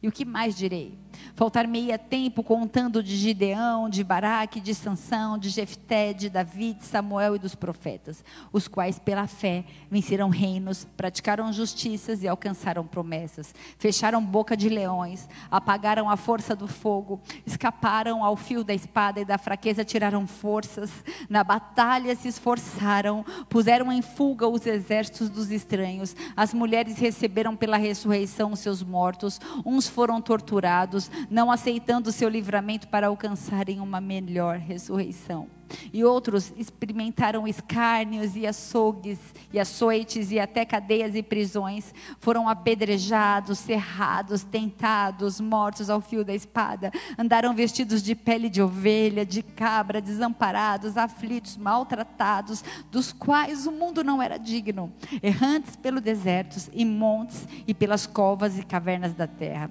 [0.01, 0.97] E o que mais direi?
[1.35, 6.85] Faltar meia tempo contando de Gideão, de Baraque, de Sansão, de Jefté, de Davi, de
[6.85, 13.53] Samuel e dos profetas, os quais pela fé venceram reinos, praticaram justiças e alcançaram promessas,
[13.77, 19.25] fecharam boca de leões, apagaram a força do fogo, escaparam ao fio da espada e
[19.25, 20.91] da fraqueza tiraram forças,
[21.29, 27.77] na batalha se esforçaram, puseram em fuga os exércitos dos estranhos, as mulheres receberam pela
[27.77, 34.57] ressurreição seus mortos, uns foram torturados, não aceitando o seu livramento para alcançarem uma melhor
[34.57, 35.47] ressurreição.
[35.91, 39.19] E outros experimentaram escárnios e açougues
[39.51, 41.93] e açoites e até cadeias e prisões.
[42.19, 46.91] Foram apedrejados, cerrados, tentados, mortos ao fio da espada.
[47.17, 54.03] Andaram vestidos de pele de ovelha, de cabra, desamparados, aflitos, maltratados, dos quais o mundo
[54.03, 54.91] não era digno.
[55.21, 59.69] Errantes pelo desertos e montes e pelas covas e cavernas da terra.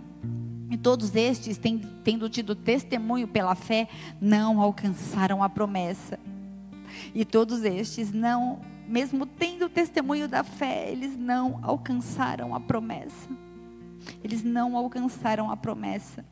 [0.74, 1.56] E todos estes,
[2.02, 3.88] tendo tido testemunho pela fé,
[4.20, 6.18] não alcançaram a promessa.
[7.14, 13.28] E todos estes não, mesmo tendo testemunho da fé, eles não alcançaram a promessa.
[14.24, 16.26] Eles não alcançaram a promessa.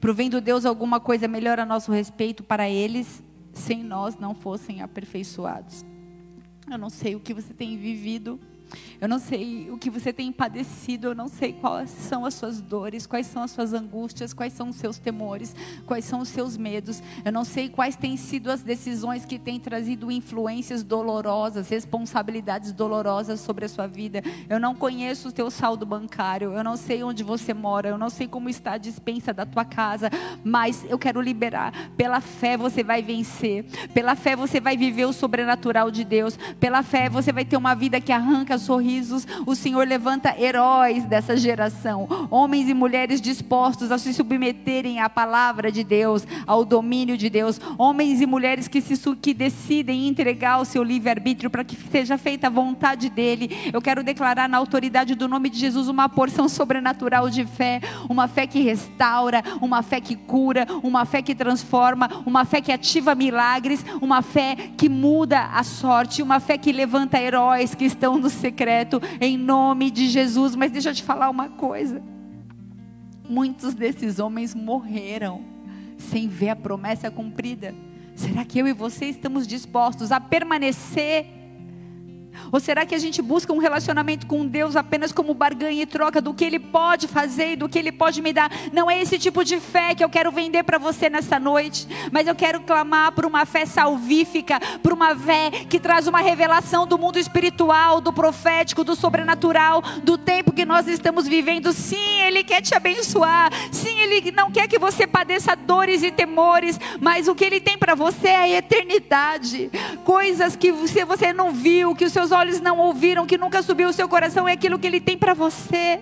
[0.00, 5.84] Provendo Deus alguma coisa melhor a nosso respeito para eles, sem nós não fossem aperfeiçoados.
[6.68, 8.40] Eu não sei o que você tem vivido
[9.00, 12.60] eu não sei o que você tem padecido, eu não sei quais são as suas
[12.60, 15.54] dores, quais são as suas angústias, quais são os seus temores,
[15.86, 17.02] quais são os seus medos.
[17.24, 23.40] Eu não sei quais têm sido as decisões que têm trazido influências dolorosas, responsabilidades dolorosas
[23.40, 24.22] sobre a sua vida.
[24.48, 28.10] Eu não conheço o teu saldo bancário, eu não sei onde você mora, eu não
[28.10, 30.10] sei como está a dispensa da tua casa,
[30.44, 31.72] mas eu quero liberar.
[31.96, 33.64] Pela fé você vai vencer,
[33.94, 37.74] pela fé você vai viver o sobrenatural de Deus, pela fé você vai ter uma
[37.74, 43.98] vida que arranca sorrisos, o Senhor levanta heróis dessa geração, homens e mulheres dispostos a
[43.98, 48.96] se submeterem à palavra de Deus, ao domínio de Deus, homens e mulheres que, se,
[49.16, 53.70] que decidem entregar o seu livre-arbítrio para que seja feita a vontade dEle.
[53.72, 58.28] Eu quero declarar na autoridade do nome de Jesus uma porção sobrenatural de fé, uma
[58.28, 63.14] fé que restaura, uma fé que cura, uma fé que transforma, uma fé que ativa
[63.14, 68.28] milagres, uma fé que muda a sorte, uma fé que levanta heróis que estão no
[69.20, 70.54] em nome de Jesus.
[70.54, 72.02] Mas deixa eu te falar uma coisa:
[73.28, 75.42] muitos desses homens morreram
[75.98, 77.74] sem ver a promessa cumprida.
[78.14, 81.39] Será que eu e você estamos dispostos a permanecer?
[82.52, 86.20] Ou será que a gente busca um relacionamento com Deus apenas como barganha e troca
[86.20, 88.50] do que Ele pode fazer e do que Ele pode me dar?
[88.72, 92.26] Não é esse tipo de fé que eu quero vender para você nessa noite, mas
[92.26, 96.98] eu quero clamar por uma fé salvífica, por uma fé que traz uma revelação do
[96.98, 101.72] mundo espiritual, do profético, do sobrenatural, do tempo que nós estamos vivendo.
[101.72, 103.50] Sim, Ele quer te abençoar.
[103.70, 107.78] Sim, Ele não quer que você padeça dores e temores, mas o que Ele tem
[107.78, 109.70] para você é a eternidade.
[110.04, 113.88] Coisas que você, você não viu, que os seus olhos não ouviram, que nunca subiu
[113.88, 116.00] o seu coração, é aquilo que Ele tem para você.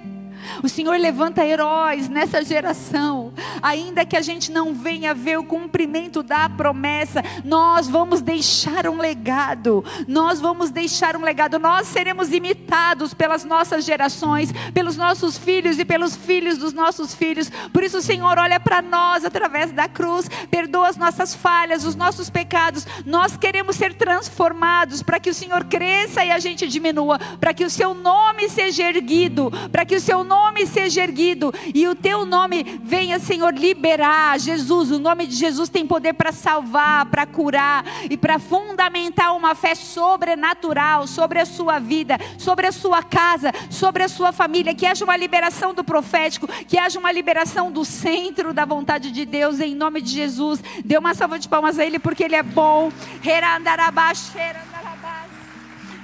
[0.63, 3.33] O Senhor levanta heróis nessa geração,
[3.63, 8.99] ainda que a gente não venha ver o cumprimento da promessa, nós vamos deixar um
[8.99, 15.79] legado, nós vamos deixar um legado, nós seremos imitados pelas nossas gerações, pelos nossos filhos
[15.79, 17.51] e pelos filhos dos nossos filhos.
[17.73, 21.95] Por isso, o Senhor olha para nós através da cruz, perdoa as nossas falhas, os
[21.95, 22.87] nossos pecados.
[23.05, 27.65] Nós queremos ser transformados para que o Senhor cresça e a gente diminua, para que
[27.65, 32.27] o seu nome seja erguido, para que o seu nome seja erguido e o teu
[32.27, 34.39] nome venha, Senhor, liberar.
[34.39, 39.55] Jesus, o nome de Jesus tem poder para salvar, para curar e para fundamentar uma
[39.55, 44.75] fé sobrenatural sobre a sua vida, sobre a sua casa, sobre a sua família.
[44.75, 49.25] Que haja uma liberação do profético, que haja uma liberação do centro da vontade de
[49.25, 50.63] Deus, em nome de Jesus.
[50.85, 52.93] Dê uma salva de palmas a Ele, porque Ele é bom.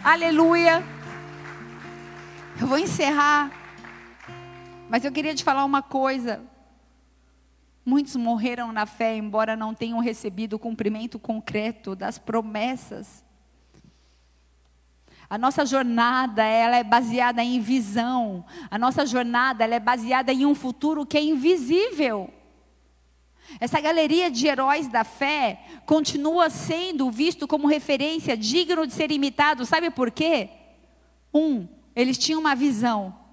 [0.02, 0.82] Aleluia.
[2.60, 3.63] Eu vou encerrar.
[4.88, 6.42] Mas eu queria te falar uma coisa.
[7.84, 13.24] Muitos morreram na fé, embora não tenham recebido o cumprimento concreto das promessas.
[15.28, 18.44] A nossa jornada, ela é baseada em visão.
[18.70, 22.32] A nossa jornada, ela é baseada em um futuro que é invisível.
[23.60, 29.66] Essa galeria de heróis da fé continua sendo visto como referência digno de ser imitado.
[29.66, 30.50] Sabe por quê?
[31.32, 33.23] Um, eles tinham uma visão.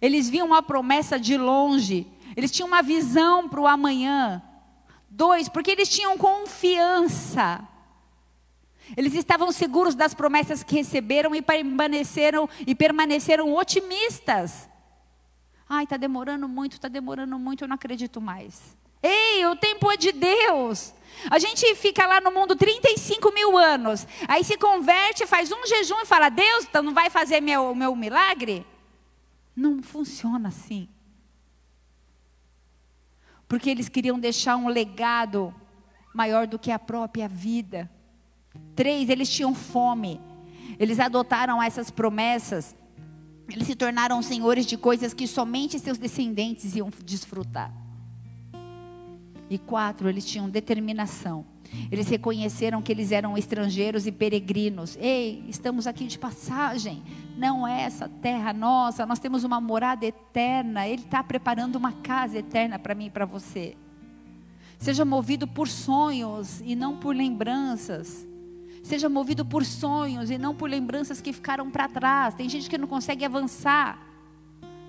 [0.00, 2.06] Eles viam uma promessa de longe.
[2.36, 4.42] Eles tinham uma visão para o amanhã.
[5.08, 7.66] Dois, porque eles tinham confiança.
[8.96, 14.68] Eles estavam seguros das promessas que receberam e permaneceram e permaneceram otimistas.
[15.68, 18.76] Ai, está demorando muito, está demorando muito, eu não acredito mais.
[19.02, 20.92] Ei, o tempo é de Deus.
[21.30, 26.00] A gente fica lá no mundo 35 mil anos, aí se converte, faz um jejum
[26.00, 28.66] e fala: Deus, então não vai fazer meu, meu milagre?
[29.60, 30.88] Não funciona assim.
[33.46, 35.54] Porque eles queriam deixar um legado
[36.14, 37.90] maior do que a própria vida.
[38.74, 40.18] Três, eles tinham fome.
[40.78, 42.74] Eles adotaram essas promessas.
[43.50, 47.70] Eles se tornaram senhores de coisas que somente seus descendentes iam desfrutar.
[49.50, 51.44] E quatro, eles tinham determinação.
[51.90, 54.96] Eles reconheceram que eles eram estrangeiros e peregrinos.
[55.00, 57.02] Ei, estamos aqui de passagem.
[57.36, 59.06] Não é essa terra nossa.
[59.06, 60.86] Nós temos uma morada eterna.
[60.86, 63.76] Ele está preparando uma casa eterna para mim e para você.
[64.78, 68.26] Seja movido por sonhos e não por lembranças.
[68.82, 72.34] Seja movido por sonhos e não por lembranças que ficaram para trás.
[72.34, 74.06] Tem gente que não consegue avançar.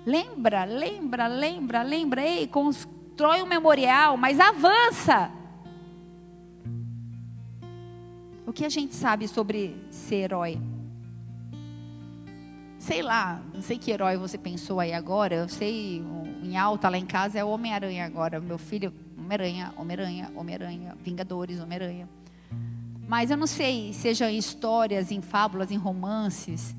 [0.04, 2.26] Lembra, lembra, lembra, lembra.
[2.26, 5.30] Ei, constrói um memorial, mas avança.
[8.44, 10.58] O que a gente sabe sobre ser herói?
[12.78, 15.36] Sei lá, não sei que herói você pensou aí agora.
[15.36, 16.02] Eu sei,
[16.42, 18.40] em alta lá em casa é o Homem-Aranha agora.
[18.40, 22.08] Meu filho, Homem-Aranha, Homem-Aranha, Homem-Aranha, Vingadores, Homem-Aranha.
[23.06, 26.74] Mas eu não sei, seja em histórias, em fábulas, em romances,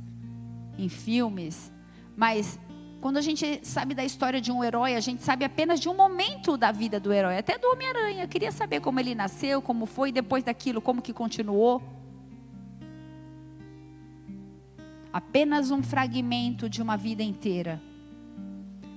[0.78, 1.72] em filmes,
[2.18, 2.59] mas
[3.04, 5.93] quando a gente sabe da história de um herói, a gente sabe apenas de um
[5.93, 8.26] momento da vida do herói, até do Homem-Aranha.
[8.30, 11.84] Queria saber como ele nasceu, como foi, depois daquilo, como que continuou.
[15.12, 17.82] Apenas um fragmento de uma vida inteira.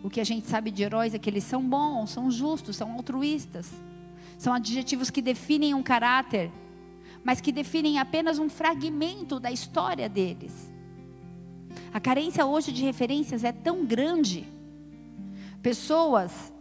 [0.05, 2.93] O que a gente sabe de heróis é que eles são bons, são justos, são
[2.93, 3.73] altruístas.
[4.39, 6.53] São adjetivos que definem um caráter,
[7.25, 10.76] mas que definem apenas um fragmento da história deles.
[11.93, 14.47] A carência hoje de referências é tão grande.
[15.63, 16.53] Pessoas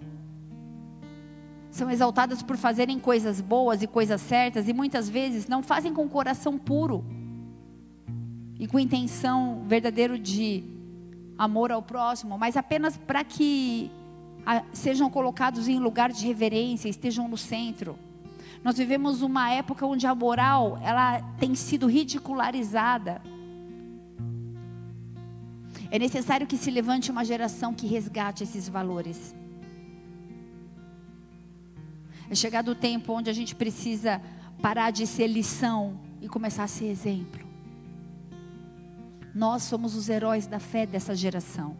[1.69, 6.05] são exaltadas por fazerem coisas boas e coisas certas e muitas vezes não fazem com
[6.05, 7.03] o coração puro
[8.57, 10.63] e com intenção verdadeiro de
[11.37, 13.91] amor ao próximo, mas apenas para que
[14.71, 17.97] sejam colocados em lugar de reverência, estejam no centro.
[18.63, 23.21] Nós vivemos uma época onde a moral ela tem sido ridicularizada.
[25.95, 29.33] É necessário que se levante uma geração que resgate esses valores.
[32.29, 34.21] É chegado o tempo onde a gente precisa
[34.61, 37.47] parar de ser lição e começar a ser exemplo.
[39.33, 41.77] Nós somos os heróis da fé dessa geração.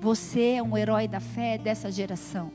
[0.00, 2.50] Você é um herói da fé dessa geração.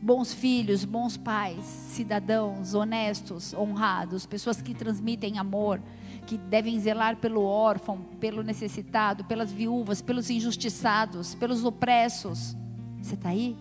[0.00, 5.82] Bons filhos, bons pais, cidadãos honestos, honrados, pessoas que transmitem amor,
[6.26, 12.56] que devem zelar pelo órfão, pelo necessitado, pelas viúvas, pelos injustiçados, pelos opressos.
[13.00, 13.56] Você está aí?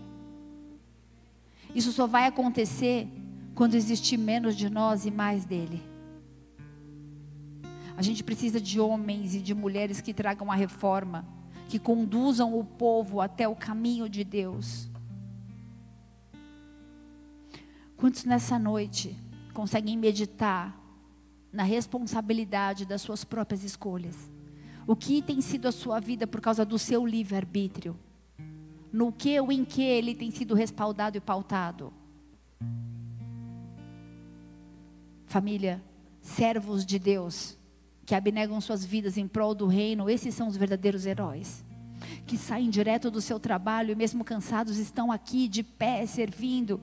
[1.75, 3.07] Isso só vai acontecer
[3.55, 5.81] quando existir menos de nós e mais dele.
[7.95, 11.25] A gente precisa de homens e de mulheres que tragam a reforma,
[11.69, 14.89] que conduzam o povo até o caminho de Deus.
[17.95, 19.15] Quantos nessa noite
[19.53, 20.82] conseguem meditar
[21.53, 24.17] na responsabilidade das suas próprias escolhas?
[24.85, 27.95] O que tem sido a sua vida por causa do seu livre-arbítrio?
[28.93, 31.91] no que ou em que ele tem sido respaldado e pautado.
[35.25, 35.83] Família,
[36.21, 37.57] servos de Deus,
[38.05, 41.65] que abnegam suas vidas em prol do reino, esses são os verdadeiros heróis.
[42.27, 46.79] Que saem direto do seu trabalho e, mesmo cansados, estão aqui de pé, servindo,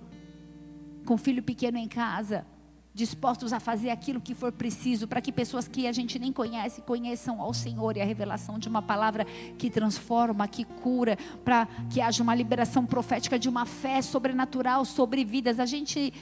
[1.07, 2.45] com filho pequeno em casa,
[2.93, 6.83] dispostos a fazer aquilo que for preciso para que pessoas que a gente nem conhece
[6.83, 9.25] conheçam ao Senhor e a revelação de uma palavra
[9.57, 15.25] que transforma, que cura, para que haja uma liberação profética de uma fé sobrenatural sobre
[15.25, 15.61] vidas.
[15.61, 16.13] A gente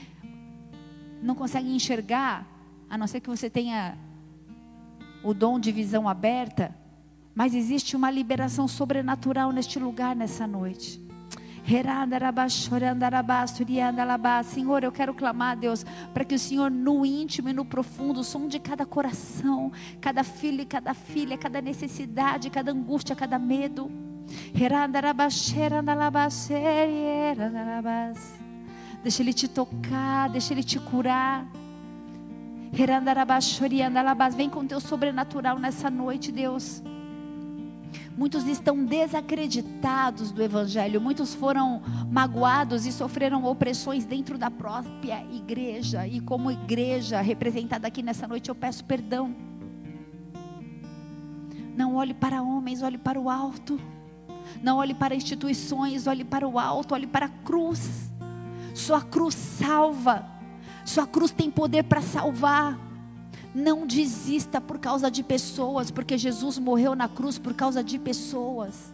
[1.23, 2.47] não consegue enxergar,
[2.89, 3.97] a não ser que você tenha
[5.25, 6.75] o dom de visão aberta,
[7.35, 11.08] mas existe uma liberação sobrenatural neste lugar nessa noite.
[14.43, 18.49] Senhor, eu quero clamar, Deus, para que o Senhor, no íntimo e no profundo, som
[18.49, 23.91] de cada coração, cada filho e cada filha, cada necessidade, cada angústia, cada medo.
[29.03, 31.47] Deixa Ele te tocar, deixa Ele te curar.
[34.35, 36.83] Vem com teu sobrenatural nessa noite, Deus.
[38.17, 46.07] Muitos estão desacreditados do Evangelho, muitos foram magoados e sofreram opressões dentro da própria igreja.
[46.07, 49.35] E como igreja representada aqui nessa noite, eu peço perdão.
[51.77, 53.81] Não olhe para homens, olhe para o alto.
[54.63, 58.11] Não olhe para instituições, olhe para o alto, olhe para a cruz.
[58.75, 60.27] Sua cruz salva.
[60.85, 62.88] Sua cruz tem poder para salvar.
[63.55, 68.93] Não desista por causa de pessoas, porque Jesus morreu na cruz por causa de pessoas.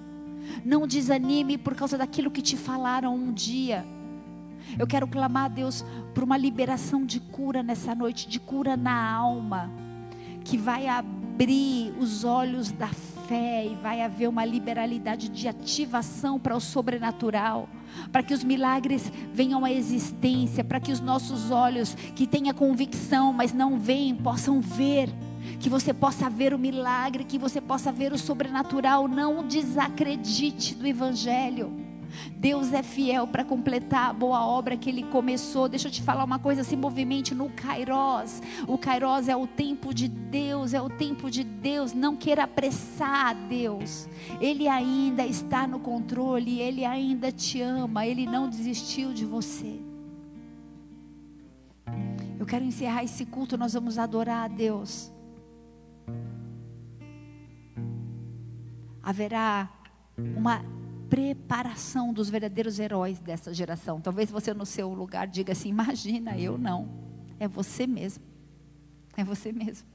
[0.64, 3.84] Não desanime por causa daquilo que te falaram um dia.
[4.78, 5.84] Eu quero clamar a Deus
[6.14, 9.70] por uma liberação de cura nessa noite, de cura na alma,
[10.44, 16.56] que vai abrir os olhos da fé e vai haver uma liberalidade de ativação para
[16.56, 17.68] o sobrenatural
[18.10, 22.54] para que os milagres venham à existência, para que os nossos olhos, que têm a
[22.54, 25.08] convicção, mas não veem, possam ver.
[25.60, 29.06] Que você possa ver o milagre, que você possa ver o sobrenatural.
[29.06, 31.83] Não desacredite do Evangelho.
[32.36, 35.68] Deus é fiel para completar a boa obra que Ele começou.
[35.68, 38.42] Deixa eu te falar uma coisa: se movimente no Kairos.
[38.66, 41.92] O Kairos é o tempo de Deus, é o tempo de Deus.
[41.92, 44.08] Não queira apressar a Deus.
[44.40, 49.80] Ele ainda está no controle, Ele ainda te ama, Ele não desistiu de você.
[52.38, 55.12] Eu quero encerrar esse culto, nós vamos adorar a Deus.
[59.02, 59.70] Haverá
[60.36, 60.62] uma
[61.14, 64.00] preparação dos verdadeiros heróis dessa geração.
[64.00, 66.88] Talvez você no seu lugar diga assim: imagina, eu não.
[67.38, 68.24] É você mesmo.
[69.16, 69.86] É você mesmo.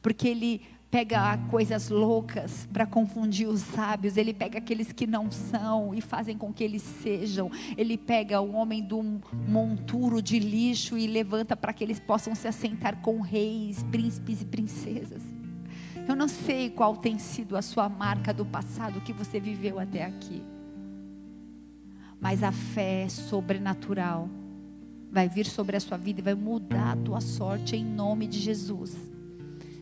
[0.00, 5.94] Porque ele pega coisas loucas para confundir os sábios, ele pega aqueles que não são
[5.94, 7.50] e fazem com que eles sejam.
[7.76, 12.48] Ele pega o homem um monturo de lixo e levanta para que eles possam se
[12.48, 15.22] assentar com reis, príncipes e princesas.
[16.08, 20.04] Eu não sei qual tem sido a sua marca do passado que você viveu até
[20.04, 20.53] aqui
[22.24, 24.28] mas a fé sobrenatural
[25.12, 28.40] vai vir sobre a sua vida e vai mudar a tua sorte em nome de
[28.40, 28.96] Jesus.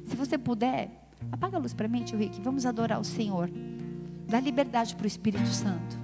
[0.05, 2.41] Se você puder, Apaga a luz para mim, tio Rick.
[2.41, 3.51] Vamos adorar o Senhor.
[4.29, 6.01] Dá liberdade para o Espírito Santo.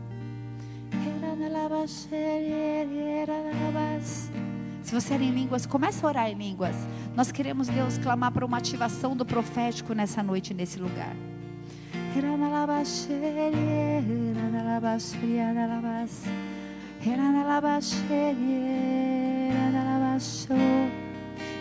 [4.82, 6.76] Se você era em línguas, comece a orar em línguas.
[7.14, 11.14] Nós queremos, Deus, clamar para uma ativação do profético nessa noite, nesse lugar.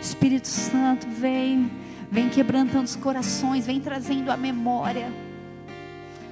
[0.00, 1.70] Espírito Santo, vem,
[2.10, 5.10] vem quebrantando os corações, vem trazendo a memória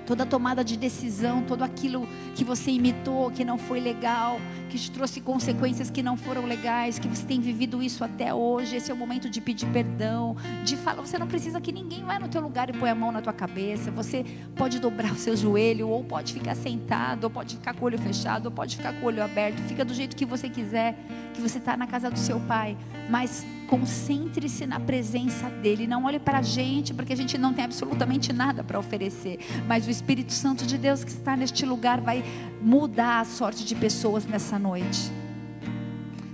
[0.06, 4.40] toda tomada de decisão, todo aquilo que você imitou que não foi legal,
[4.70, 8.76] que te trouxe consequências que não foram legais, que você tem vivido isso até hoje.
[8.76, 11.02] Esse é o momento de pedir perdão, de falar.
[11.02, 13.32] Você não precisa que ninguém vá no teu lugar e põe a mão na tua
[13.32, 13.90] cabeça.
[13.90, 17.86] Você pode dobrar o seu joelho, ou pode ficar sentado, ou pode ficar com o
[17.86, 19.58] olho fechado, ou pode ficar com o olho aberto.
[19.62, 20.96] Fica do jeito que você quiser,
[21.34, 22.76] que você está na casa do seu pai.
[23.10, 25.86] Mas concentre-se na presença dele.
[25.86, 29.38] Não olhe para a gente, porque a gente não tem absolutamente nada para oferecer.
[29.66, 32.24] Mas o Espírito Santo de Deus que está neste lugar vai
[32.62, 35.10] mudar a sorte de pessoas nessa noite.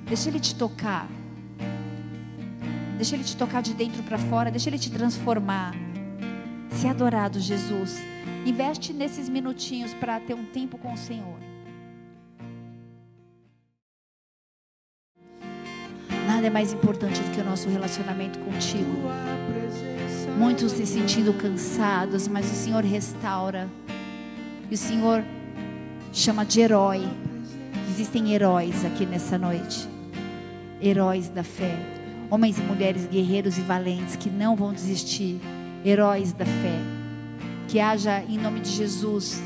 [0.06, 1.08] Deixa ele te tocar.
[2.96, 4.50] Deixa ele te tocar de dentro para fora.
[4.50, 5.74] Deixa ele te transformar.
[6.70, 7.98] Se adorado, Jesus.
[8.44, 11.51] Investe nesses minutinhos para ter um tempo com o Senhor.
[16.42, 18.90] Nada é mais importante do que o nosso relacionamento contigo.
[20.36, 23.68] Muitos se sentindo cansados, mas o Senhor restaura.
[24.68, 25.22] E o Senhor
[26.12, 27.08] chama de herói.
[27.88, 29.88] Existem heróis aqui nessa noite.
[30.82, 31.78] Heróis da fé.
[32.28, 35.40] Homens e mulheres guerreiros e valentes que não vão desistir.
[35.84, 36.80] Heróis da fé.
[37.68, 39.40] Que haja em nome de Jesus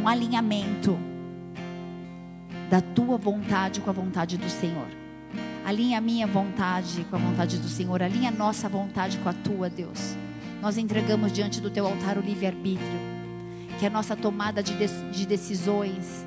[0.00, 0.98] um alinhamento
[2.70, 5.03] da tua vontade com a vontade do Senhor.
[5.64, 8.02] Alinha a minha vontade com a vontade do Senhor.
[8.02, 10.14] Alinha a nossa vontade com a tua, Deus.
[10.60, 13.00] Nós entregamos diante do teu altar o livre-arbítrio.
[13.78, 14.74] Que a nossa tomada de,
[15.10, 16.26] de decisões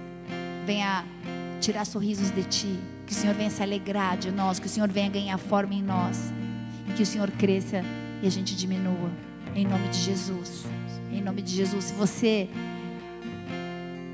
[0.66, 1.06] venha
[1.62, 2.80] tirar sorrisos de ti.
[3.06, 4.58] Que o Senhor venha se alegrar de nós.
[4.58, 6.34] Que o Senhor venha ganhar forma em nós.
[6.90, 7.84] E que o Senhor cresça
[8.24, 9.12] e a gente diminua.
[9.54, 10.66] Em nome de Jesus.
[11.12, 11.86] Em nome de Jesus.
[11.86, 12.50] Se você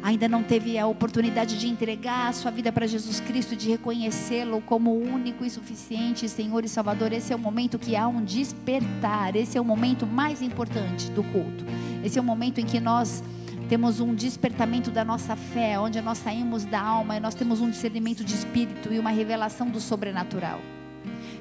[0.03, 4.61] ainda não teve a oportunidade de entregar a sua vida para Jesus Cristo, de reconhecê-lo
[4.61, 9.33] como único e suficiente Senhor e Salvador, esse é o momento que há um despertar,
[9.37, 11.63] esse é o momento mais importante do culto.
[12.03, 13.23] Esse é o momento em que nós
[13.69, 17.69] temos um despertamento da nossa fé, onde nós saímos da alma e nós temos um
[17.69, 20.59] discernimento de espírito e uma revelação do sobrenatural.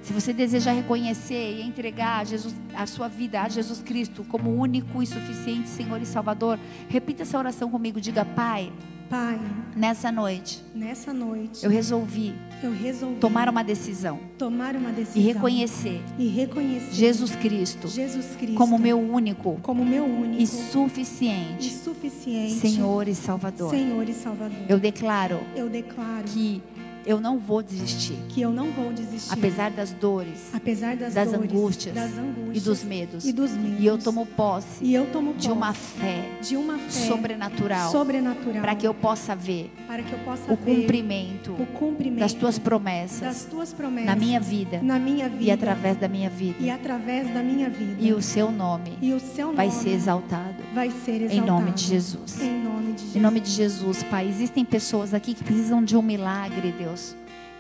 [0.03, 4.51] Se você deseja reconhecer e entregar a, Jesus, a sua vida a Jesus Cristo como
[4.51, 8.01] único e suficiente Senhor e Salvador, repita essa oração comigo.
[8.01, 8.73] Diga, Pai.
[9.09, 9.39] Pai,
[9.77, 15.25] nessa noite, nessa noite, eu resolvi, eu resolvi tomar uma decisão, tomar uma decisão e
[15.27, 21.69] reconhecer, e reconhecer Jesus Cristo, Jesus Cristo como meu único, como meu único e suficiente,
[21.69, 23.69] e suficiente Senhor e Salvador.
[23.69, 24.65] Senhor e Salvador.
[24.67, 26.63] Eu declaro, eu declaro que
[27.05, 28.17] eu não vou desistir.
[28.29, 29.33] Que eu não vou desistir.
[29.33, 30.51] Apesar das dores.
[30.53, 33.25] Apesar das, das, dores, angústias, das angústias e dos medos.
[33.25, 33.81] E dos medos.
[33.81, 34.85] E eu tomo posse.
[34.85, 36.31] E eu tomo posse de uma fé.
[36.41, 37.91] De uma fé sobrenatural.
[37.91, 38.63] Sobrenatural.
[38.63, 39.73] Para que eu possa ver.
[39.87, 41.53] Para que eu possa o ver cumprimento.
[41.53, 43.21] O cumprimento das tuas promessas.
[43.21, 44.07] Das tuas promessas.
[44.07, 44.81] Na minha vida.
[44.83, 45.45] Na minha vida.
[45.45, 46.57] E através da minha vida.
[46.61, 47.97] E através da minha vida.
[47.99, 48.97] E o seu nome.
[49.01, 50.63] E o seu nome vai ser exaltado.
[50.73, 51.43] Vai ser exaltado.
[51.43, 52.41] Em nome de Jesus.
[52.41, 53.17] Em nome de Jesus.
[53.17, 54.29] Em nome de Jesus, Pai.
[54.29, 56.92] Existem pessoas aqui que precisam de um milagre, Deus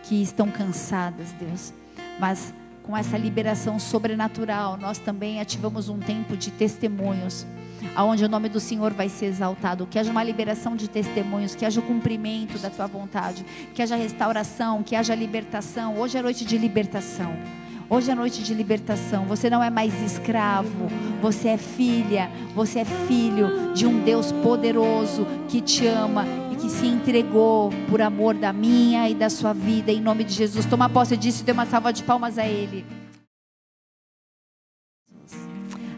[0.03, 1.73] que estão cansadas, Deus.
[2.19, 2.53] Mas
[2.83, 7.47] com essa liberação sobrenatural, nós também ativamos um tempo de testemunhos,
[7.95, 11.65] aonde o nome do Senhor vai ser exaltado, que haja uma liberação de testemunhos, que
[11.65, 15.97] haja o cumprimento da tua vontade, que haja restauração, que haja libertação.
[15.97, 17.33] Hoje é noite de libertação.
[17.89, 19.27] Hoje é noite de libertação.
[19.27, 20.89] Você não é mais escravo,
[21.21, 26.25] você é filha, você é filho de um Deus poderoso que te ama
[26.63, 30.65] que se entregou por amor da minha e da sua vida, em nome de Jesus.
[30.65, 32.87] Toma posse disso e dê uma salva de palmas a Ele.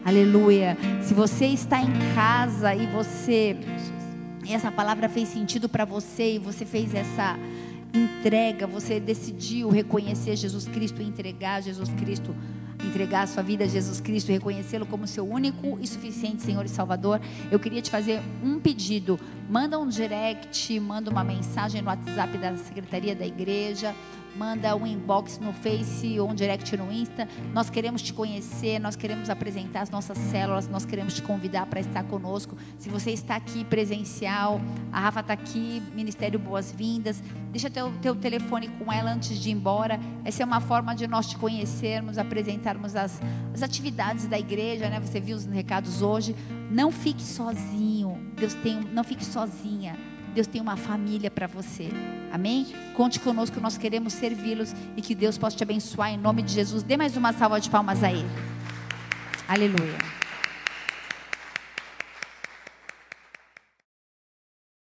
[0.03, 0.75] Aleluia.
[1.03, 3.55] Se você está em casa e você
[4.49, 7.37] essa palavra fez sentido para você e você fez essa
[7.93, 12.35] entrega, você decidiu reconhecer Jesus Cristo, entregar Jesus Cristo
[12.85, 16.69] entregar a sua vida a Jesus Cristo, reconhecê-lo como seu único e suficiente Senhor e
[16.69, 17.19] Salvador,
[17.51, 19.19] eu queria te fazer um pedido.
[19.49, 23.95] Manda um direct, manda uma mensagem no WhatsApp da secretaria da igreja
[24.35, 27.27] manda um inbox no Face ou um direct no Insta.
[27.53, 31.79] Nós queremos te conhecer, nós queremos apresentar as nossas células, nós queremos te convidar para
[31.79, 32.57] estar conosco.
[32.77, 34.59] Se você está aqui presencial,
[34.91, 37.23] a Rafa está aqui, Ministério Boas-Vindas.
[37.51, 39.99] Deixa teu teu telefone com ela antes de ir embora.
[40.23, 43.21] Essa é uma forma de nós te conhecermos, apresentarmos as,
[43.53, 44.99] as atividades da igreja, né?
[44.99, 46.35] Você viu os recados hoje.
[46.69, 48.17] Não fique sozinho.
[48.35, 49.97] Deus tem, não fique sozinha.
[50.35, 51.89] Deus tem uma família para você.
[52.29, 52.67] Amém?
[52.93, 56.83] Conte conosco, nós queremos servi-los e que Deus possa te abençoar em nome de Jesus.
[56.83, 58.27] Dê mais uma salva de palmas a Ele.
[59.47, 60.24] Aleluia.